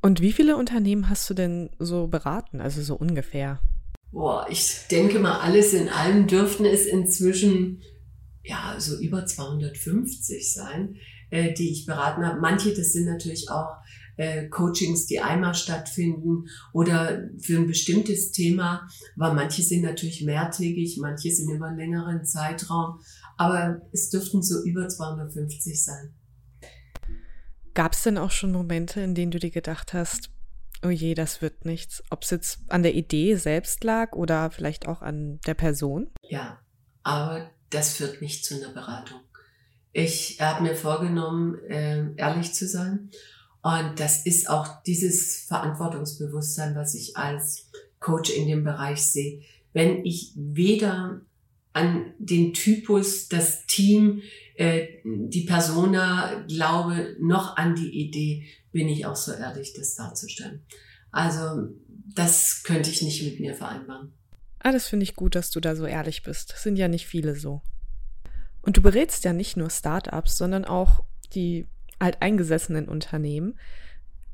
Und 0.00 0.20
wie 0.20 0.32
viele 0.32 0.56
Unternehmen 0.56 1.08
hast 1.08 1.28
du 1.28 1.34
denn 1.34 1.70
so 1.78 2.06
beraten, 2.06 2.60
also 2.60 2.82
so 2.82 2.94
ungefähr? 2.94 3.60
Boah, 4.10 4.46
ich 4.50 4.86
denke 4.90 5.18
mal, 5.18 5.40
alles 5.40 5.74
in 5.74 5.88
allem 5.88 6.26
dürften 6.26 6.64
es 6.64 6.86
inzwischen 6.86 7.82
ja 8.42 8.76
so 8.78 8.98
über 8.98 9.26
250 9.26 10.52
sein, 10.52 10.96
äh, 11.30 11.52
die 11.52 11.70
ich 11.70 11.86
beraten 11.86 12.24
habe. 12.24 12.40
Manche, 12.40 12.72
das 12.72 12.92
sind 12.92 13.04
natürlich 13.04 13.50
auch 13.50 13.76
äh, 14.16 14.48
Coachings, 14.48 15.06
die 15.06 15.20
einmal 15.20 15.54
stattfinden 15.54 16.48
oder 16.72 17.28
für 17.38 17.58
ein 17.58 17.66
bestimmtes 17.66 18.32
Thema, 18.32 18.88
weil 19.16 19.34
manche 19.34 19.62
sind 19.62 19.82
natürlich 19.82 20.24
mehrtägig, 20.24 20.98
manche 21.00 21.30
sind 21.30 21.50
über 21.50 21.66
einen 21.66 21.78
längeren 21.78 22.24
Zeitraum, 22.24 23.00
aber 23.36 23.82
es 23.92 24.10
dürften 24.10 24.42
so 24.42 24.64
über 24.64 24.88
250 24.88 25.84
sein. 25.84 26.14
Gab 27.74 27.92
es 27.92 28.02
denn 28.02 28.18
auch 28.18 28.32
schon 28.32 28.50
Momente, 28.50 29.00
in 29.00 29.14
denen 29.14 29.30
du 29.30 29.38
dir 29.38 29.52
gedacht 29.52 29.92
hast, 29.92 30.30
oh 30.84 30.90
je, 30.90 31.14
das 31.14 31.42
wird 31.42 31.64
nichts, 31.64 32.02
ob 32.10 32.22
es 32.22 32.30
jetzt 32.30 32.60
an 32.68 32.82
der 32.82 32.94
Idee 32.94 33.36
selbst 33.36 33.84
lag 33.84 34.12
oder 34.12 34.50
vielleicht 34.50 34.86
auch 34.86 35.02
an 35.02 35.40
der 35.46 35.54
Person? 35.54 36.10
Ja, 36.22 36.58
aber 37.02 37.50
das 37.70 37.94
führt 37.94 38.22
nicht 38.22 38.44
zu 38.44 38.54
einer 38.54 38.72
Beratung. 38.72 39.20
Ich 39.92 40.40
habe 40.40 40.62
mir 40.62 40.74
vorgenommen, 40.74 41.58
äh, 41.68 42.14
ehrlich 42.16 42.54
zu 42.54 42.68
sein 42.68 43.10
und 43.62 43.98
das 43.98 44.24
ist 44.24 44.48
auch 44.48 44.82
dieses 44.82 45.44
Verantwortungsbewusstsein, 45.48 46.76
was 46.76 46.94
ich 46.94 47.16
als 47.16 47.70
Coach 48.00 48.30
in 48.30 48.46
dem 48.46 48.64
Bereich 48.64 49.02
sehe. 49.02 49.42
Wenn 49.72 50.04
ich 50.04 50.32
weder 50.36 51.20
an 51.72 52.12
den 52.18 52.54
Typus, 52.54 53.28
das 53.28 53.66
Team, 53.66 54.22
äh, 54.54 54.88
die 55.04 55.44
Persona 55.44 56.44
glaube, 56.48 57.16
noch 57.20 57.56
an 57.56 57.74
die 57.74 57.90
Idee, 57.90 58.46
bin 58.72 58.88
ich 58.88 59.06
auch 59.06 59.16
so 59.16 59.32
ehrlich, 59.32 59.72
das 59.74 59.94
darzustellen. 59.94 60.64
Also 61.10 61.68
das 62.14 62.62
könnte 62.64 62.90
ich 62.90 63.02
nicht 63.02 63.22
mit 63.22 63.40
mir 63.40 63.54
vereinbaren. 63.54 64.12
Ah, 64.60 64.72
das 64.72 64.86
finde 64.86 65.04
ich 65.04 65.14
gut, 65.14 65.34
dass 65.34 65.50
du 65.50 65.60
da 65.60 65.76
so 65.76 65.86
ehrlich 65.86 66.22
bist. 66.22 66.52
Das 66.52 66.62
sind 66.62 66.76
ja 66.76 66.88
nicht 66.88 67.06
viele 67.06 67.36
so. 67.36 67.62
Und 68.60 68.76
du 68.76 68.82
berätst 68.82 69.24
ja 69.24 69.32
nicht 69.32 69.56
nur 69.56 69.70
Startups, 69.70 70.36
sondern 70.36 70.64
auch 70.64 71.04
die 71.32 71.68
alteingesessenen 71.98 72.88
Unternehmen. 72.88 73.58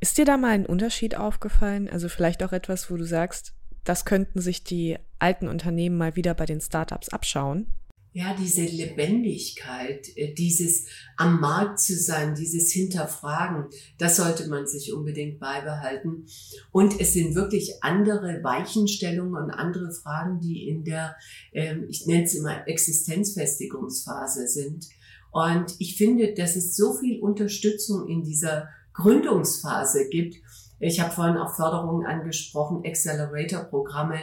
Ist 0.00 0.19
dir 0.19 0.25
da 0.25 0.37
mal 0.37 0.50
ein 0.50 0.67
Unterschied 0.67 1.17
aufgefallen? 1.17 1.88
Also 1.88 2.09
vielleicht 2.09 2.43
auch 2.43 2.53
etwas, 2.53 2.91
wo 2.91 2.97
du 2.97 3.05
sagst, 3.05 3.55
das 3.85 4.05
könnten 4.05 4.41
sich 4.41 4.64
die 4.64 4.99
alten 5.19 5.47
Unternehmen 5.47 5.97
mal 5.97 6.17
wieder 6.17 6.35
bei 6.35 6.47
den 6.47 6.61
Startups 6.61 7.11
abschauen? 7.11 7.67
Ja, 8.16 8.33
diese 8.33 8.62
Lebendigkeit, 8.62 10.06
äh, 10.16 10.33
dieses 10.35 10.87
am 11.16 11.40
Markt 11.40 11.80
zu 11.80 11.97
sein, 11.97 12.37
dieses 12.37 12.71
Hinterfragen, 12.71 13.64
das 13.99 14.18
sollte 14.18 14.49
man 14.49 14.68
sich 14.68 14.92
unbedingt 14.94 15.40
beibehalten. 15.40 16.25
Und 16.71 17.00
es 17.00 17.12
sind 17.12 17.35
wirklich 17.35 17.83
andere 17.83 18.38
Weichenstellungen 18.44 19.35
und 19.35 19.50
andere 19.50 19.90
Fragen, 19.90 20.38
die 20.38 20.68
in 20.68 20.85
der, 20.85 21.16
ähm, 21.52 21.87
ich 21.88 22.06
nenne 22.06 22.23
es 22.23 22.37
immer 22.37 22.68
Existenzfestigungsphase 22.68 24.47
sind. 24.47 24.88
Und 25.33 25.75
ich 25.80 25.97
finde, 25.97 26.35
dass 26.35 26.54
es 26.54 26.76
so 26.76 26.94
viel 26.94 27.21
Unterstützung 27.21 28.06
in 28.06 28.23
dieser 28.23 28.68
Gründungsphase 28.92 30.09
gibt. 30.09 30.37
Ich 30.78 31.00
habe 31.00 31.12
vorhin 31.12 31.37
auch 31.37 31.56
Förderungen 31.56 32.06
angesprochen, 32.06 32.85
Accelerator-Programme, 32.87 34.21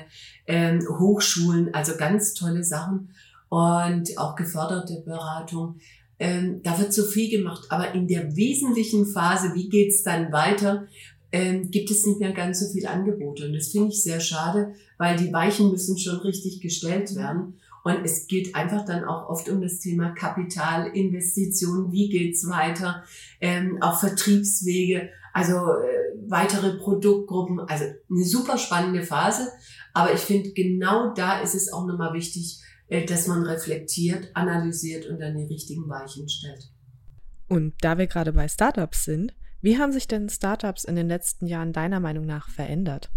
ähm, 0.48 0.79
Hochschulen, 0.88 1.74
also 1.74 1.98
ganz 1.98 2.33
tolle 2.36 2.63
Sachen 2.63 3.10
und 3.51 4.17
auch 4.17 4.36
geförderte 4.38 5.03
Beratung. 5.05 5.75
Ähm, 6.20 6.62
da 6.63 6.79
wird 6.79 6.93
so 6.93 7.03
viel 7.03 7.29
gemacht, 7.29 7.65
aber 7.70 7.93
in 7.93 8.08
der 8.08 8.34
wesentlichen 8.38 9.05
Phase, 9.05 9.53
wie 9.55 9.67
geht's 9.67 10.03
dann 10.03 10.31
weiter, 10.31 10.88
ähm, 11.34 11.70
gibt 11.70 11.91
es 11.91 12.05
nicht 12.05 12.22
mehr 12.22 12.31
ganz 12.31 12.62
so 12.62 12.72
viel 12.72 12.88
Angebote. 12.88 13.48
Und 13.48 13.53
das 13.53 13.67
finde 13.67 13.89
ich 13.89 14.03
sehr 14.03 14.22
schade, 14.22 14.74
weil 14.98 15.17
die 15.17 15.34
Weichen 15.34 15.70
müssen 15.70 15.98
schon 15.98 16.20
richtig 16.20 16.62
gestellt 16.62 17.13
werden. 17.15 17.55
Und 17.84 18.05
es 18.05 18.27
geht 18.27 18.55
einfach 18.55 18.86
dann 18.86 19.03
auch 19.03 19.27
oft 19.27 19.50
um 19.50 19.62
das 19.62 19.79
Thema 19.79 20.12
Kapital, 20.12 20.88
Investitionen, 20.96 21.91
wie 21.91 22.08
geht's 22.08 22.48
weiter, 22.48 23.03
ähm, 23.41 23.79
auch 23.81 24.00
Vertriebswege, 24.00 25.10
also 25.34 25.55
äh, 25.55 26.29
weitere 26.29 26.77
Produktgruppen, 26.77 27.60
also 27.60 27.84
eine 27.84 28.24
super 28.24 28.58
spannende 28.58 29.03
Phase. 29.03 29.50
Aber 29.93 30.13
ich 30.13 30.22
finde, 30.22 30.53
genau 30.53 31.13
da 31.13 31.41
ist 31.41 31.55
es 31.55 31.74
auch 31.74 31.86
nochmal 31.86 32.13
wichtig, 32.13 32.62
dass 32.91 33.27
man 33.27 33.43
reflektiert, 33.43 34.31
analysiert 34.33 35.05
und 35.07 35.19
dann 35.19 35.38
die 35.38 35.45
richtigen 35.45 35.88
Weichen 35.88 36.27
stellt. 36.27 36.71
Und 37.48 37.74
da 37.81 37.98
wir 37.98 38.07
gerade 38.07 38.33
bei 38.33 38.48
Startups 38.48 39.05
sind, 39.05 39.33
wie 39.62 39.77
haben 39.77 39.91
sich 39.91 40.07
denn 40.07 40.29
Startups 40.29 40.83
in 40.83 40.95
den 40.95 41.07
letzten 41.07 41.45
Jahren 41.45 41.71
deiner 41.71 42.00
Meinung 42.00 42.25
nach 42.25 42.50
verändert? 42.50 43.10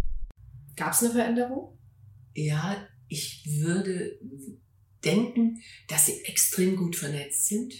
Gab 0.76 0.92
es 0.92 1.02
eine 1.02 1.12
Veränderung? 1.12 1.78
Ja, 2.34 2.86
ich 3.08 3.46
würde 3.46 4.18
denken, 5.04 5.60
dass 5.88 6.06
sie 6.06 6.24
extrem 6.24 6.76
gut 6.76 6.96
vernetzt 6.96 7.46
sind, 7.46 7.74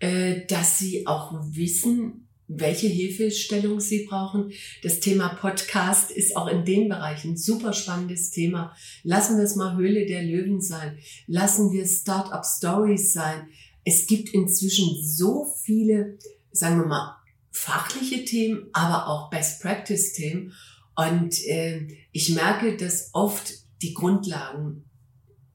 äh, 0.00 0.46
dass 0.46 0.78
sie 0.78 1.06
auch 1.06 1.32
wissen, 1.52 2.29
welche 2.52 2.88
Hilfestellung 2.88 3.78
sie 3.80 4.06
brauchen. 4.06 4.50
Das 4.82 4.98
Thema 4.98 5.28
Podcast 5.28 6.10
ist 6.10 6.36
auch 6.36 6.48
in 6.48 6.64
dem 6.64 6.88
Bereich 6.88 7.24
ein 7.24 7.36
super 7.36 7.72
spannendes 7.72 8.30
Thema. 8.30 8.74
Lassen 9.04 9.36
wir 9.36 9.44
es 9.44 9.54
mal 9.54 9.76
Höhle 9.76 10.04
der 10.04 10.24
Löwen 10.24 10.60
sein. 10.60 10.98
Lassen 11.28 11.70
wir 11.72 11.86
Startup 11.86 12.44
Stories 12.44 13.12
sein. 13.12 13.46
Es 13.84 14.06
gibt 14.06 14.30
inzwischen 14.30 14.96
so 15.02 15.46
viele, 15.62 16.18
sagen 16.50 16.80
wir 16.80 16.86
mal, 16.86 17.16
fachliche 17.52 18.24
Themen, 18.24 18.66
aber 18.72 19.06
auch 19.06 19.30
Best 19.30 19.62
Practice 19.62 20.12
Themen. 20.12 20.52
Und 20.96 21.46
äh, 21.46 21.86
ich 22.10 22.30
merke, 22.30 22.76
dass 22.76 23.10
oft 23.12 23.52
die 23.80 23.94
Grundlagen 23.94 24.84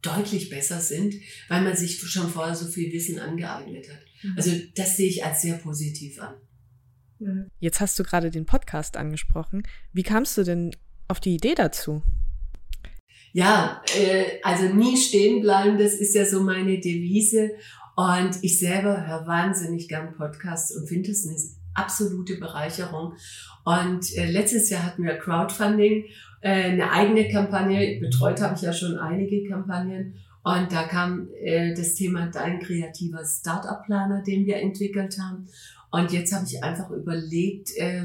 deutlich 0.01 0.49
besser 0.49 0.79
sind, 0.79 1.15
weil 1.49 1.61
man 1.61 1.75
sich 1.75 1.99
schon 1.99 2.29
vorher 2.29 2.55
so 2.55 2.67
viel 2.67 2.93
Wissen 2.93 3.19
angeeignet 3.19 3.89
hat. 3.89 3.99
Mhm. 4.23 4.33
Also 4.37 4.51
das 4.75 4.95
sehe 4.95 5.09
ich 5.09 5.25
als 5.25 5.41
sehr 5.41 5.57
positiv 5.57 6.21
an. 6.21 6.35
Jetzt 7.60 7.79
hast 7.79 7.98
du 7.98 8.03
gerade 8.03 8.31
den 8.31 8.45
Podcast 8.45 8.98
angesprochen. 8.98 9.63
Wie 9.93 10.03
kamst 10.03 10.38
du 10.38 10.43
denn 10.43 10.72
auf 11.07 11.19
die 11.19 11.36
Idee 11.36 11.55
dazu? 11.55 12.01
Ja, 13.34 13.81
äh, 13.98 14.39
also 14.43 14.74
nie 14.74 14.98
stehen 14.98 15.41
bleiben, 15.41 15.77
das 15.77 15.93
ist 15.93 16.15
ja 16.15 16.25
so 16.25 16.41
meine 16.41 16.79
Devise. 16.79 17.51
Und 17.95 18.38
ich 18.41 18.60
selber 18.60 19.07
höre 19.07 19.25
wahnsinnig 19.27 19.88
gern 19.88 20.13
Podcasts 20.15 20.75
und 20.75 20.88
finde 20.88 21.12
es 21.12 21.27
eine 21.27 21.38
absolute 21.74 22.38
Bereicherung. 22.38 23.13
Und 23.63 24.15
äh, 24.17 24.29
letztes 24.29 24.69
Jahr 24.69 24.84
hatten 24.84 25.03
wir 25.03 25.17
Crowdfunding, 25.17 26.05
äh, 26.41 26.50
eine 26.50 26.91
eigene 26.91 27.29
Kampagne. 27.29 28.00
Betreut 28.00 28.41
habe 28.41 28.55
ich 28.55 28.62
ja 28.62 28.74
schon 28.74 28.98
einige 28.98 29.48
Kampagnen. 29.48 30.15
Und 30.43 30.72
da 30.72 30.84
kam 30.84 31.29
äh, 31.41 31.74
das 31.74 31.95
Thema 31.95 32.27
Dein 32.27 32.60
kreativer 32.60 33.25
Startup-Planer, 33.25 34.22
den 34.22 34.45
wir 34.45 34.57
entwickelt 34.57 35.17
haben. 35.19 35.48
Und 35.95 36.11
jetzt 36.11 36.33
habe 36.33 36.45
ich 36.45 36.61
einfach 36.61 36.89
überlegt, 36.89 37.71
äh, 37.77 38.03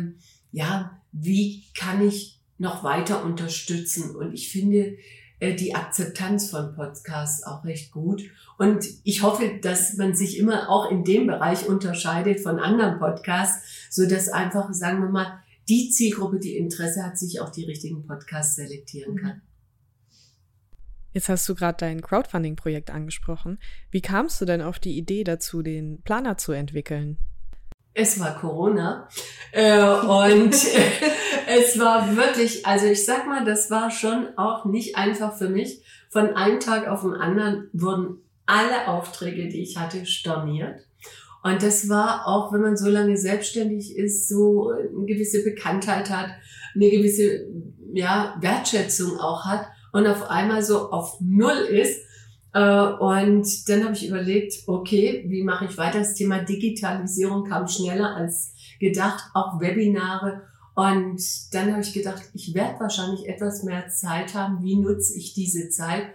ja, 0.52 1.02
wie 1.10 1.64
kann 1.76 2.06
ich 2.06 2.40
noch 2.56 2.84
weiter 2.84 3.24
unterstützen? 3.24 4.14
Und 4.14 4.32
ich 4.32 4.52
finde 4.52 4.96
äh, 5.40 5.56
die 5.56 5.74
Akzeptanz 5.74 6.50
von 6.50 6.72
Podcasts 6.76 7.42
auch 7.42 7.64
recht 7.64 7.90
gut. 7.90 8.22
Und 8.58 8.86
ich 9.02 9.22
hoffe, 9.22 9.58
dass 9.60 9.96
man 9.96 10.14
sich 10.14 10.38
immer 10.38 10.70
auch 10.70 10.88
in 10.88 11.02
dem 11.02 11.26
Bereich 11.26 11.66
unterscheidet 11.66 12.38
von 12.38 12.60
anderen 12.60 13.00
Podcasts, 13.00 13.88
so 13.90 14.08
dass 14.08 14.28
einfach, 14.28 14.72
sagen 14.72 15.00
wir 15.00 15.08
mal, 15.08 15.42
die 15.68 15.90
Zielgruppe, 15.90 16.38
die 16.38 16.56
Interesse 16.56 17.04
hat, 17.04 17.18
sich 17.18 17.40
auch 17.40 17.50
die 17.50 17.64
richtigen 17.64 18.06
Podcasts 18.06 18.54
selektieren 18.54 19.16
kann. 19.16 19.42
Jetzt 21.12 21.28
hast 21.28 21.48
du 21.48 21.56
gerade 21.56 21.78
dein 21.78 22.02
Crowdfunding-Projekt 22.02 22.90
angesprochen. 22.90 23.58
Wie 23.90 24.00
kamst 24.00 24.40
du 24.40 24.44
denn 24.44 24.62
auf 24.62 24.78
die 24.78 24.96
Idee 24.96 25.24
dazu, 25.24 25.62
den 25.62 26.02
Planer 26.02 26.38
zu 26.38 26.52
entwickeln? 26.52 27.18
Es 28.00 28.18
war 28.18 28.34
Corona 28.34 29.06
äh, 29.52 29.78
und 29.78 30.54
es 31.46 31.78
war 31.78 32.16
wirklich, 32.16 32.64
also 32.64 32.86
ich 32.86 33.04
sag 33.04 33.26
mal, 33.26 33.44
das 33.44 33.70
war 33.70 33.90
schon 33.90 34.28
auch 34.38 34.64
nicht 34.64 34.96
einfach 34.96 35.36
für 35.36 35.50
mich. 35.50 35.82
Von 36.08 36.34
einem 36.34 36.60
Tag 36.60 36.88
auf 36.88 37.02
den 37.02 37.12
anderen 37.12 37.68
wurden 37.74 38.22
alle 38.46 38.88
Aufträge, 38.88 39.48
die 39.48 39.60
ich 39.60 39.76
hatte, 39.76 40.06
storniert. 40.06 40.80
Und 41.42 41.62
das 41.62 41.90
war 41.90 42.26
auch, 42.26 42.54
wenn 42.54 42.62
man 42.62 42.78
so 42.78 42.88
lange 42.88 43.18
selbstständig 43.18 43.94
ist, 43.94 44.30
so 44.30 44.70
eine 44.70 45.04
gewisse 45.04 45.44
Bekanntheit 45.44 46.08
hat, 46.08 46.30
eine 46.74 46.88
gewisse 46.88 47.48
ja, 47.92 48.34
Wertschätzung 48.40 49.20
auch 49.20 49.44
hat 49.44 49.66
und 49.92 50.06
auf 50.06 50.30
einmal 50.30 50.62
so 50.62 50.90
auf 50.90 51.18
Null 51.20 51.68
ist. 51.68 52.00
Äh, 52.52 52.60
und 52.60 53.68
dann 53.68 53.84
habe 53.84 53.94
ich 53.94 54.08
überlegt, 54.08 54.54
okay, 54.66 55.24
wie 55.28 55.42
mache 55.42 55.66
ich 55.66 55.78
weiter? 55.78 56.00
Das 56.00 56.14
Thema 56.14 56.40
Digitalisierung 56.40 57.44
kam 57.48 57.68
schneller 57.68 58.16
als 58.16 58.52
gedacht, 58.80 59.30
auch 59.34 59.60
Webinare. 59.60 60.42
Und 60.74 61.22
dann 61.52 61.72
habe 61.72 61.82
ich 61.82 61.92
gedacht, 61.92 62.22
ich 62.34 62.54
werde 62.54 62.80
wahrscheinlich 62.80 63.28
etwas 63.28 63.62
mehr 63.62 63.88
Zeit 63.88 64.34
haben. 64.34 64.62
Wie 64.62 64.76
nutze 64.76 65.16
ich 65.16 65.34
diese 65.34 65.68
Zeit? 65.68 66.06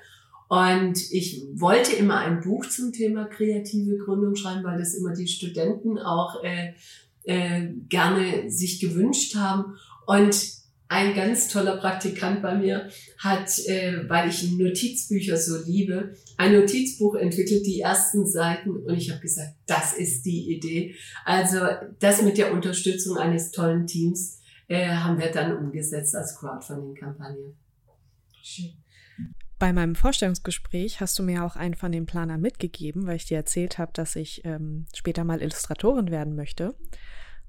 Und 0.47 1.11
ich 1.11 1.43
wollte 1.55 1.95
immer 1.95 2.19
ein 2.19 2.41
Buch 2.41 2.65
zum 2.67 2.91
Thema 2.91 3.25
kreative 3.25 3.97
Gründung 3.97 4.35
schreiben, 4.35 4.63
weil 4.63 4.77
das 4.77 4.93
immer 4.93 5.13
die 5.13 5.27
Studenten 5.27 5.97
auch 5.97 6.43
äh, 6.43 6.73
äh, 7.23 7.73
gerne 7.89 8.49
sich 8.49 8.79
gewünscht 8.79 9.35
haben. 9.35 9.75
Und 10.05 10.64
ein 10.87 11.15
ganz 11.15 11.47
toller 11.47 11.77
Praktikant 11.77 12.41
bei 12.41 12.55
mir 12.55 12.89
hat, 13.17 13.59
äh, 13.67 14.07
weil 14.07 14.29
ich 14.29 14.51
Notizbücher 14.51 15.37
so 15.37 15.57
liebe, 15.65 16.15
ein 16.37 16.53
Notizbuch 16.53 17.15
entwickelt, 17.15 17.65
die 17.65 17.81
ersten 17.81 18.25
Seiten. 18.27 18.69
Und 18.69 18.95
ich 18.95 19.09
habe 19.09 19.21
gesagt, 19.21 19.55
das 19.65 19.93
ist 19.93 20.25
die 20.25 20.55
Idee. 20.55 20.95
Also 21.23 21.59
das 21.99 22.21
mit 22.21 22.37
der 22.37 22.53
Unterstützung 22.53 23.17
eines 23.17 23.51
tollen 23.51 23.87
Teams 23.87 24.41
äh, 24.67 24.87
haben 24.87 25.19
wir 25.19 25.31
dann 25.31 25.57
umgesetzt 25.57 26.15
als 26.15 26.37
Crowdfunding-Kampagne. 26.37 27.53
Schön. 28.41 28.73
Bei 29.57 29.71
meinem 29.71 29.95
Vorstellungsgespräch 29.95 30.99
hast 30.99 31.17
du 31.17 31.23
mir 31.23 31.43
auch 31.45 31.55
einen 31.55 31.75
von 31.75 31.91
den 31.91 32.05
Planern 32.05 32.41
mitgegeben, 32.41 33.07
weil 33.07 33.15
ich 33.15 33.25
dir 33.25 33.37
erzählt 33.37 33.77
habe, 33.77 33.91
dass 33.93 34.15
ich 34.15 34.43
ähm, 34.43 34.85
später 34.93 35.23
mal 35.23 35.41
Illustratorin 35.41 36.11
werden 36.11 36.35
möchte. 36.35 36.75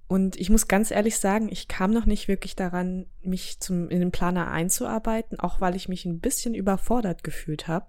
Und 0.09 0.37
ich 0.37 0.51
muss 0.51 0.69
ganz 0.69 0.91
ehrlich 0.91 1.19
sagen, 1.19 1.49
ich 1.51 1.67
kam 1.67 1.93
noch 1.93 2.07
nicht 2.07 2.29
wirklich 2.29 2.55
daran, 2.55 3.07
mich 3.23 3.59
zum, 3.59 3.89
in 3.89 3.99
den 3.99 4.13
Planer 4.13 4.51
einzuarbeiten, 4.51 5.41
auch 5.41 5.61
weil 5.61 5.75
ich 5.75 5.89
mich 5.89 6.05
ein 6.05 6.21
bisschen 6.21 6.55
überfordert 6.55 7.25
gefühlt 7.25 7.67
habe. 7.67 7.87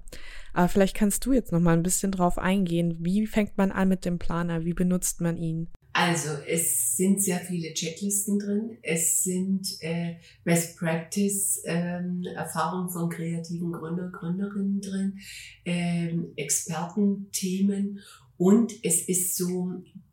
Aber 0.54 0.68
vielleicht 0.68 0.96
kannst 0.96 1.26
du 1.26 1.34
jetzt 1.34 1.52
noch 1.52 1.60
mal 1.60 1.74
ein 1.74 1.84
bisschen 1.84 2.12
drauf 2.12 2.40
eingehen. 2.40 2.98
Wie 3.00 3.28
fängt 3.28 3.58
man 3.58 3.72
an 3.72 3.90
mit 3.90 4.04
dem 4.04 4.18
Planer? 4.18 4.66
Wie 4.66 4.74
benutzt 4.74 5.22
man 5.22 5.38
ihn? 5.38 5.70
Also 5.94 6.30
es 6.48 6.96
sind 6.96 7.24
sehr 7.24 7.40
viele 7.40 7.74
Checklisten 7.74 8.38
drin. 8.38 8.78
Es 8.84 9.24
sind 9.24 9.68
äh, 9.82 10.18
Best 10.44 10.78
Practice 10.78 11.62
ähm, 11.66 12.24
Erfahrungen 12.36 12.90
von 12.90 13.10
kreativen 13.10 13.72
Gründer, 13.72 14.10
Gründerinnen 14.10 14.82
drin, 14.82 15.20
ähm, 15.66 16.34
Expertenthemen 16.36 18.00
und 18.38 18.74
es 18.84 19.08
ist 19.08 19.38
so 19.38 19.72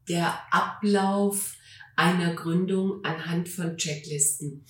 der 0.09 0.35
Ablauf 0.51 1.55
einer 1.97 2.35
Gründung 2.35 3.05
anhand 3.05 3.49
von 3.49 3.77
Checklisten 3.77 4.65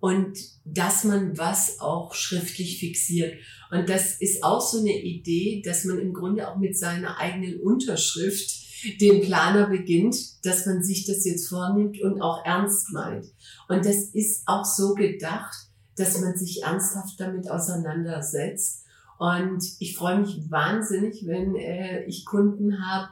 und 0.00 0.38
dass 0.64 1.04
man 1.04 1.36
was 1.36 1.80
auch 1.80 2.14
schriftlich 2.14 2.78
fixiert. 2.78 3.34
Und 3.70 3.88
das 3.88 4.20
ist 4.20 4.42
auch 4.44 4.60
so 4.60 4.78
eine 4.78 4.96
Idee, 4.96 5.62
dass 5.64 5.84
man 5.84 5.98
im 5.98 6.12
Grunde 6.12 6.48
auch 6.48 6.56
mit 6.56 6.78
seiner 6.78 7.18
eigenen 7.18 7.60
Unterschrift 7.60 8.68
den 9.00 9.22
Planer 9.22 9.68
beginnt, 9.68 10.44
dass 10.46 10.66
man 10.66 10.82
sich 10.82 11.04
das 11.04 11.24
jetzt 11.24 11.48
vornimmt 11.48 12.00
und 12.00 12.22
auch 12.22 12.44
ernst 12.44 12.92
meint. 12.92 13.26
Und 13.68 13.84
das 13.84 13.96
ist 14.12 14.42
auch 14.46 14.64
so 14.64 14.94
gedacht, 14.94 15.68
dass 15.96 16.20
man 16.20 16.36
sich 16.36 16.62
ernsthaft 16.62 17.18
damit 17.18 17.50
auseinandersetzt. 17.50 18.84
Und 19.18 19.64
ich 19.80 19.96
freue 19.96 20.20
mich 20.20 20.48
wahnsinnig, 20.48 21.26
wenn 21.26 21.56
äh, 21.56 22.04
ich 22.04 22.24
Kunden 22.24 22.86
habe, 22.86 23.08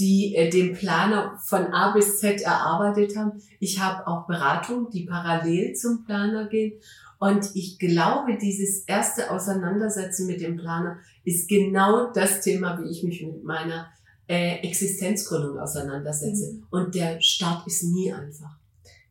die 0.00 0.34
äh, 0.34 0.50
den 0.50 0.72
Planer 0.72 1.38
von 1.44 1.66
A 1.66 1.92
bis 1.92 2.18
Z 2.18 2.40
erarbeitet 2.40 3.16
haben. 3.16 3.40
Ich 3.60 3.80
habe 3.80 4.06
auch 4.06 4.26
Beratungen, 4.26 4.90
die 4.90 5.04
parallel 5.04 5.74
zum 5.74 6.04
Planer 6.04 6.48
gehen. 6.48 6.80
Und 7.18 7.50
ich 7.54 7.78
glaube, 7.78 8.38
dieses 8.40 8.84
erste 8.84 9.30
Auseinandersetzen 9.30 10.26
mit 10.26 10.40
dem 10.40 10.56
Planer 10.56 10.96
ist 11.24 11.48
genau 11.48 12.10
das 12.12 12.40
Thema, 12.40 12.80
wie 12.80 12.90
ich 12.90 13.02
mich 13.04 13.22
mit 13.22 13.44
meiner 13.44 13.88
äh, 14.26 14.66
Existenzgründung 14.66 15.58
auseinandersetze. 15.58 16.54
Mhm. 16.54 16.66
Und 16.70 16.94
der 16.94 17.20
Start 17.20 17.66
ist 17.66 17.84
nie 17.84 18.12
einfach. 18.12 18.58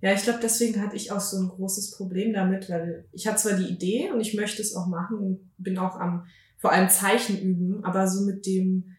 Ja, 0.02 0.14
ich 0.14 0.24
glaube, 0.24 0.40
deswegen 0.42 0.82
hatte 0.82 0.96
ich 0.96 1.12
auch 1.12 1.20
so 1.20 1.38
ein 1.38 1.50
großes 1.50 1.92
Problem 1.92 2.34
damit, 2.34 2.70
weil 2.70 3.06
ich 3.12 3.28
habe 3.28 3.38
zwar 3.38 3.54
die 3.54 3.68
Idee 3.68 4.10
und 4.12 4.22
ich 4.22 4.34
möchte 4.34 4.62
es 4.62 4.76
auch 4.76 4.88
machen 4.88 5.18
und 5.18 5.40
bin 5.58 5.78
auch 5.78 6.00
am 6.00 6.26
vor 6.58 6.72
allem 6.72 6.90
Zeichen 6.90 7.40
üben, 7.40 7.84
aber 7.86 8.08
so 8.08 8.26
mit 8.26 8.46
dem 8.46 8.96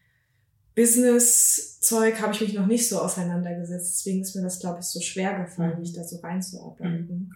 Business-Zeug 0.81 2.19
habe 2.21 2.33
ich 2.33 2.41
mich 2.41 2.53
noch 2.53 2.65
nicht 2.65 2.89
so 2.89 2.99
auseinandergesetzt. 2.99 3.93
Deswegen 3.93 4.21
ist 4.21 4.35
mir 4.35 4.41
das, 4.41 4.59
glaube 4.59 4.79
ich, 4.79 4.87
so 4.87 4.99
schwer 4.99 5.43
gefallen, 5.43 5.79
mich 5.79 5.93
da 5.93 6.03
so 6.03 6.17
reinzuarbeiten. 6.17 7.07
Mhm. 7.07 7.35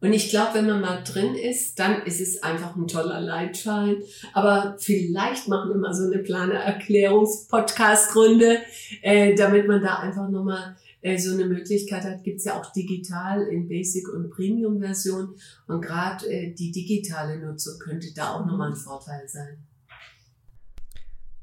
Und 0.00 0.12
ich 0.12 0.30
glaube, 0.30 0.54
wenn 0.54 0.66
man 0.66 0.80
mal 0.80 1.04
drin 1.04 1.36
ist, 1.36 1.78
dann 1.78 2.02
ist 2.02 2.20
es 2.20 2.42
einfach 2.42 2.74
ein 2.74 2.88
toller 2.88 3.20
Leitschein. 3.20 3.98
Aber 4.32 4.74
vielleicht 4.80 5.46
machen 5.46 5.70
wir 5.70 5.76
mal 5.76 5.94
so 5.94 6.10
eine 6.10 6.24
plane 6.24 6.54
Erklärungs-Podcast-Runde, 6.54 8.58
äh, 9.02 9.36
damit 9.36 9.68
man 9.68 9.80
da 9.80 10.00
einfach 10.00 10.28
nochmal 10.28 10.74
äh, 11.02 11.18
so 11.18 11.34
eine 11.34 11.44
Möglichkeit 11.44 12.02
hat. 12.02 12.24
Gibt's 12.24 12.46
ja 12.46 12.60
auch 12.60 12.72
digital 12.72 13.46
in 13.46 13.68
Basic- 13.68 14.12
und 14.12 14.30
Premium-Version. 14.30 15.36
Und 15.68 15.82
gerade 15.82 16.26
äh, 16.26 16.52
die 16.52 16.72
digitale 16.72 17.38
Nutzung 17.38 17.78
könnte 17.78 18.12
da 18.12 18.34
auch 18.34 18.44
nochmal 18.44 18.70
ein 18.70 18.76
Vorteil 18.76 19.28
sein. 19.28 19.58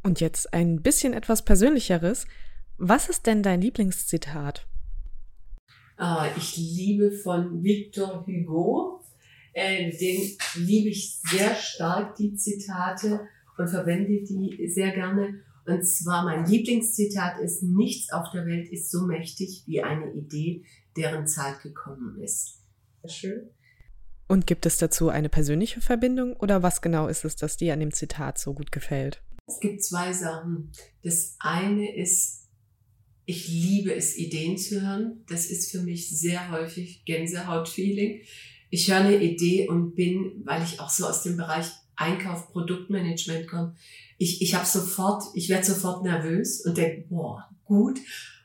Und 0.04 0.22
jetzt 0.22 0.54
ein 0.54 0.82
bisschen 0.82 1.14
etwas 1.14 1.44
Persönlicheres. 1.44 2.26
Was 2.78 3.10
ist 3.10 3.26
denn 3.28 3.44
dein 3.44 3.62
Lieblingszitat? 3.62 4.66
Ah, 5.98 6.28
ich 6.38 6.56
liebe 6.56 7.12
von 7.12 7.62
Victor 7.62 8.26
Hugo. 8.26 9.04
Äh, 9.54 9.92
den 9.98 10.38
liebe 10.56 10.90
ich 10.90 11.20
sehr 11.30 11.54
stark, 11.56 12.16
die 12.16 12.36
Zitate, 12.36 13.28
und 13.58 13.68
verwende 13.68 14.24
die 14.24 14.70
sehr 14.70 14.92
gerne. 14.92 15.42
Und 15.66 15.84
zwar 15.86 16.24
mein 16.24 16.46
Lieblingszitat 16.46 17.40
ist, 17.42 17.62
nichts 17.62 18.12
auf 18.12 18.32
der 18.32 18.46
Welt 18.46 18.72
ist 18.72 18.90
so 18.90 19.06
mächtig 19.06 19.64
wie 19.68 19.84
eine 19.84 20.14
Idee, 20.14 20.64
deren 20.96 21.28
Zeit 21.28 21.62
gekommen 21.62 22.20
ist. 22.22 22.62
Schön. 23.06 23.50
Und 24.28 24.48
gibt 24.48 24.66
es 24.66 24.78
dazu 24.78 25.10
eine 25.10 25.30
persönliche 25.30 25.82
Verbindung 25.82 26.36
oder 26.38 26.64
was 26.64 26.82
genau 26.82 27.08
ist 27.08 27.26
es, 27.26 27.36
das 27.36 27.58
dir 27.58 27.74
an 27.74 27.80
dem 27.82 27.92
Zitat 27.92 28.38
so 28.38 28.54
gut 28.54 28.72
gefällt? 28.72 29.22
Es 29.50 29.60
gibt 29.60 29.84
zwei 29.84 30.14
Sachen. 30.14 30.72
Das 31.02 31.36
eine 31.40 31.96
ist, 31.96 32.48
ich 33.26 33.48
liebe 33.48 33.94
es, 33.94 34.16
Ideen 34.16 34.60
zu 34.60 34.82
hören. 34.82 35.24
Das 35.28 35.48
ist 35.48 35.72
für 35.72 35.82
mich 35.82 36.08
sehr 36.10 36.52
häufig 36.52 37.04
Gänsehaut-Feeling. 37.06 38.22
Ich 38.70 38.92
höre 38.92 38.98
eine 38.98 39.20
Idee 39.20 39.68
und 39.68 39.96
bin, 39.96 40.44
weil 40.46 40.64
ich 40.64 40.80
auch 40.80 40.92
so 40.92 41.08
aus 41.08 41.24
dem 41.24 41.36
Bereich 41.36 41.66
Einkauf, 41.96 42.52
Produktmanagement 42.52 43.48
komme, 43.48 43.76
ich, 44.20 44.42
ich 44.42 44.54
habe 44.54 44.66
sofort, 44.66 45.24
ich 45.34 45.50
werde 45.50 45.66
sofort 45.66 46.04
nervös 46.04 46.64
und 46.66 46.78
denke, 46.78 47.06
boah, 47.10 47.50
gut, 47.66 48.00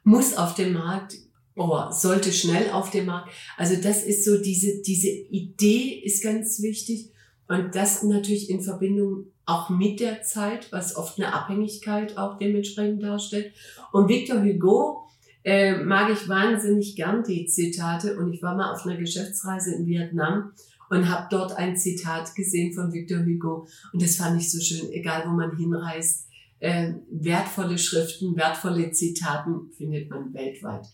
muss 0.05 0.35
auf 0.35 0.55
dem 0.55 0.73
Markt, 0.73 1.17
boah, 1.55 1.93
sollte 1.93 2.33
schnell 2.33 2.71
auf 2.71 2.91
dem 2.91 3.07
Markt. 3.07 3.31
Also 3.57 3.77
das 3.77 4.03
ist 4.03 4.25
so, 4.25 4.39
diese, 4.39 4.81
diese 4.83 5.09
Idee 5.09 6.01
ist 6.03 6.23
ganz 6.23 6.63
wichtig 6.63 7.11
und 7.47 7.75
das 7.75 8.03
natürlich 8.03 8.49
in 8.49 8.63
Verbindung 8.63 9.27
auch 9.47 9.69
mit 9.69 10.01
der 10.01 10.23
Zeit, 10.23 10.73
was 10.73 10.97
oft 10.97 11.19
eine 11.19 11.33
Abhängigkeit 11.33 12.17
auch 12.17 12.39
dementsprechend 12.39 13.03
darstellt. 13.03 13.53
Und 13.93 14.09
Victor 14.09 14.43
Hugo 14.43 15.09
äh, 15.45 15.77
mag 15.77 16.11
ich 16.11 16.29
wahnsinnig 16.29 16.97
gern 16.97 17.23
die 17.23 17.47
Zitate 17.47 18.17
und 18.17 18.33
ich 18.33 18.43
war 18.43 18.57
mal 18.57 18.73
auf 18.73 18.87
einer 18.87 18.97
Geschäftsreise 18.97 19.75
in 19.75 19.87
Vietnam 19.87 20.53
und 20.89 21.09
habe 21.09 21.27
dort 21.31 21.53
ein 21.57 21.77
Zitat 21.77 22.35
gesehen 22.35 22.73
von 22.73 22.93
Victor 22.93 23.21
Hugo 23.25 23.67
und 23.93 24.03
das 24.03 24.17
fand 24.17 24.41
ich 24.41 24.51
so 24.51 24.61
schön, 24.61 24.91
egal 24.93 25.25
wo 25.27 25.33
man 25.33 25.57
hinreist. 25.57 26.29
Äh, 26.61 26.95
wertvolle 27.11 27.77
Schriften, 27.77 28.37
wertvolle 28.37 28.91
Zitaten 28.93 29.71
findet 29.77 30.09
man 30.09 30.33
weltweit. 30.33 30.87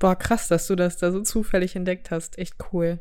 Boah, 0.00 0.16
krass, 0.16 0.48
dass 0.48 0.66
du 0.66 0.74
das 0.74 0.96
da 0.96 1.12
so 1.12 1.20
zufällig 1.20 1.76
entdeckt 1.76 2.10
hast. 2.10 2.36
Echt 2.36 2.56
cool. 2.72 3.00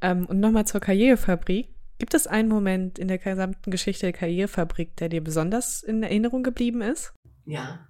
Ähm, 0.00 0.26
und 0.26 0.40
nochmal 0.40 0.66
zur 0.66 0.80
Karrierefabrik. 0.80 1.71
Gibt 2.02 2.14
es 2.14 2.26
einen 2.26 2.48
Moment 2.48 2.98
in 2.98 3.06
der 3.06 3.18
gesamten 3.18 3.70
Geschichte 3.70 4.06
der 4.06 4.12
Karrierefabrik, 4.12 4.96
der 4.96 5.08
dir 5.08 5.22
besonders 5.22 5.84
in 5.84 6.02
Erinnerung 6.02 6.42
geblieben 6.42 6.82
ist? 6.82 7.12
Ja, 7.46 7.86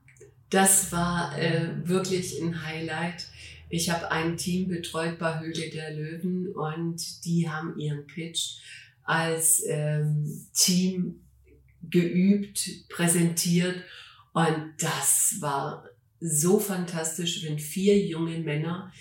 das 0.50 0.92
war 0.92 1.34
äh, 1.38 1.70
wirklich 1.88 2.38
ein 2.38 2.62
Highlight. 2.62 3.26
Ich 3.70 3.88
habe 3.88 4.10
ein 4.10 4.36
Team 4.36 4.68
betreut 4.68 5.18
bei 5.18 5.40
Höhle 5.40 5.70
der 5.70 5.94
Löwen 5.94 6.48
und 6.48 7.24
die 7.24 7.48
haben 7.48 7.78
ihren 7.78 8.06
Pitch 8.06 8.58
als 9.02 9.62
ähm, 9.66 10.46
Team 10.52 11.22
geübt, 11.80 12.68
präsentiert 12.90 13.76
und 14.34 14.74
das 14.78 15.38
war 15.40 15.88
so 16.20 16.58
fantastisch, 16.60 17.46
wenn 17.46 17.58
vier 17.58 17.98
junge 17.98 18.38
Männer 18.40 18.92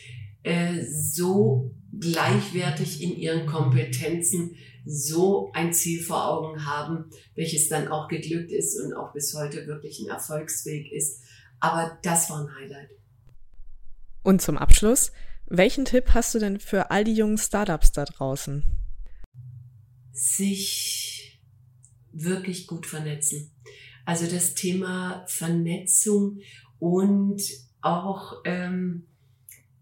äh, 0.44 0.84
so 0.84 1.74
gleichwertig 1.98 3.02
in 3.02 3.16
ihren 3.18 3.46
Kompetenzen 3.46 4.56
so 4.86 5.52
ein 5.54 5.74
Ziel 5.74 6.02
vor 6.02 6.28
Augen 6.28 6.66
haben, 6.66 7.12
welches 7.36 7.70
dann 7.70 7.88
auch 7.88 8.08
geglückt 8.08 8.52
ist 8.52 8.80
und 8.80 8.94
auch 8.94 9.14
bis 9.14 9.36
heute 9.36 9.68
wirklich 9.68 10.00
ein 10.00 10.10
Erfolgsweg 10.10 10.92
ist. 10.92 11.22
Aber 11.60 12.00
das 12.02 12.30
war 12.30 12.42
ein 12.42 12.56
Highlight. 12.56 12.90
Und 14.24 14.42
zum 14.42 14.58
Abschluss, 14.58 15.12
welchen 15.46 15.86
Tipp 15.86 16.14
hast 16.14 16.34
du 16.34 16.40
denn 16.40 16.60
für 16.60 16.92
all 16.92 17.04
die 17.04 17.14
jungen 17.14 17.38
Startups 17.38 17.92
da 17.92 18.06
draußen? 18.06 18.64
Sich 20.12 21.42
wirklich 22.12 22.68
gut 22.68 22.86
vernetzen. 22.86 23.52
Also 24.06 24.28
das 24.28 24.56
Thema 24.56 25.24
Vernetzung 25.28 26.40
und 26.80 27.42
auch 27.82 28.42
ähm, 28.46 29.08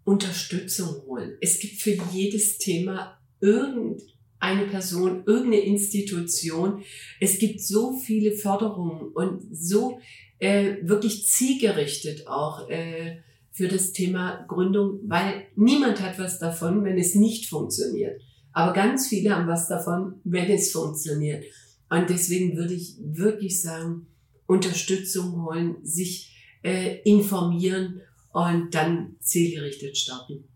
Unterstützung 0.04 1.04
holen. 1.06 1.38
Es 1.42 1.60
gibt 1.60 1.82
für 1.82 1.98
jedes 2.12 2.58
Thema 2.58 3.20
irgendeine 3.40 4.66
Person, 4.70 5.24
irgendeine 5.26 5.64
Institution. 5.64 6.84
Es 7.20 7.40
gibt 7.40 7.62
so 7.62 7.98
viele 7.98 8.32
Förderungen 8.34 9.12
und 9.14 9.44
so 9.52 10.00
äh, 10.40 10.78
wirklich 10.82 11.28
zielgerichtet 11.28 12.28
auch 12.28 12.70
äh, 12.70 13.18
für 13.52 13.68
das 13.68 13.92
Thema 13.92 14.46
Gründung, 14.48 15.02
weil 15.08 15.48
niemand 15.56 16.02
hat 16.02 16.18
was 16.18 16.40
davon, 16.40 16.84
wenn 16.84 16.98
es 16.98 17.16
nicht 17.16 17.50
funktioniert. 17.50 18.22
Aber 18.54 18.74
ganz 18.74 19.08
viele 19.08 19.36
haben 19.36 19.48
was 19.48 19.68
davon, 19.68 20.22
wenn 20.24 20.50
es 20.50 20.72
funktioniert. 20.72 21.44
Und 21.90 22.10
deswegen 22.10 22.56
würde 22.56 22.74
ich 22.74 22.96
wirklich 23.02 23.62
sagen, 23.62 24.08
Unterstützung 24.48 25.44
holen, 25.46 25.76
sich 25.84 26.36
äh, 26.64 27.02
informieren 27.04 28.02
und 28.32 28.74
dann 28.74 29.16
zielgerichtet 29.20 29.98
starten. 29.98 30.48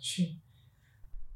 Schön. 0.00 0.40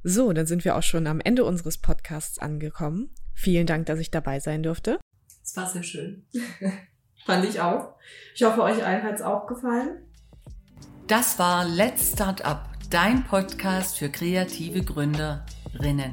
So, 0.03 0.33
dann 0.33 0.47
sind 0.47 0.65
wir 0.65 0.77
auch 0.77 0.83
schon 0.83 1.07
am 1.07 1.21
Ende 1.21 1.45
unseres 1.45 1.79
Podcasts 1.79 2.39
angekommen. 2.39 3.11
Vielen 3.35 3.67
Dank, 3.67 3.87
dass 3.87 3.99
ich 3.99 4.11
dabei 4.11 4.41
sein 4.41 4.63
durfte. 4.63 4.99
Es 5.43 5.57
war 5.57 5.69
sehr 5.69 5.83
schön. 5.83 6.27
Fand 7.25 7.45
ich 7.45 7.61
auch. 7.61 7.95
Ich 8.35 8.43
hoffe, 8.43 8.63
euch 8.63 8.85
allen 8.85 9.03
hat 9.03 9.15
es 9.15 9.23
auch 9.23 9.47
gefallen. 9.47 10.03
Das 11.07 11.39
war 11.39 11.67
Let's 11.67 12.13
Start 12.13 12.45
Up, 12.45 12.69
dein 12.91 13.25
Podcast 13.25 13.99
für 13.99 14.11
kreative 14.11 14.83
Gründerinnen. 14.83 16.13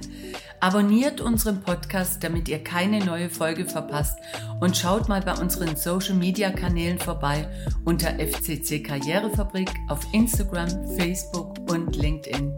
Abonniert 0.66 1.22
unseren 1.22 1.62
Podcast, 1.62 2.24
damit 2.24 2.50
ihr 2.50 2.58
keine 2.58 3.06
neue 3.06 3.30
Folge 3.30 3.66
verpasst 3.66 4.18
und 4.60 4.76
schaut 4.76 5.08
mal 5.08 5.22
bei 5.22 5.36
unseren 5.36 5.76
Social 5.76 6.16
Media 6.16 6.50
Kanälen 6.50 6.98
vorbei 6.98 7.48
unter 7.84 8.16
FCC 8.18 8.82
Karrierefabrik 8.82 9.70
auf 9.90 10.00
Instagram, 10.12 10.70
Facebook 10.98 11.60
und 11.70 11.96
LinkedIn. 11.96 12.52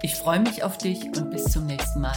Ich 0.00 0.14
freue 0.14 0.40
mich 0.40 0.64
auf 0.64 0.78
dich 0.78 1.04
und 1.04 1.30
bis 1.30 1.44
zum 1.44 1.66
nächsten 1.66 2.00
Mal. 2.00 2.16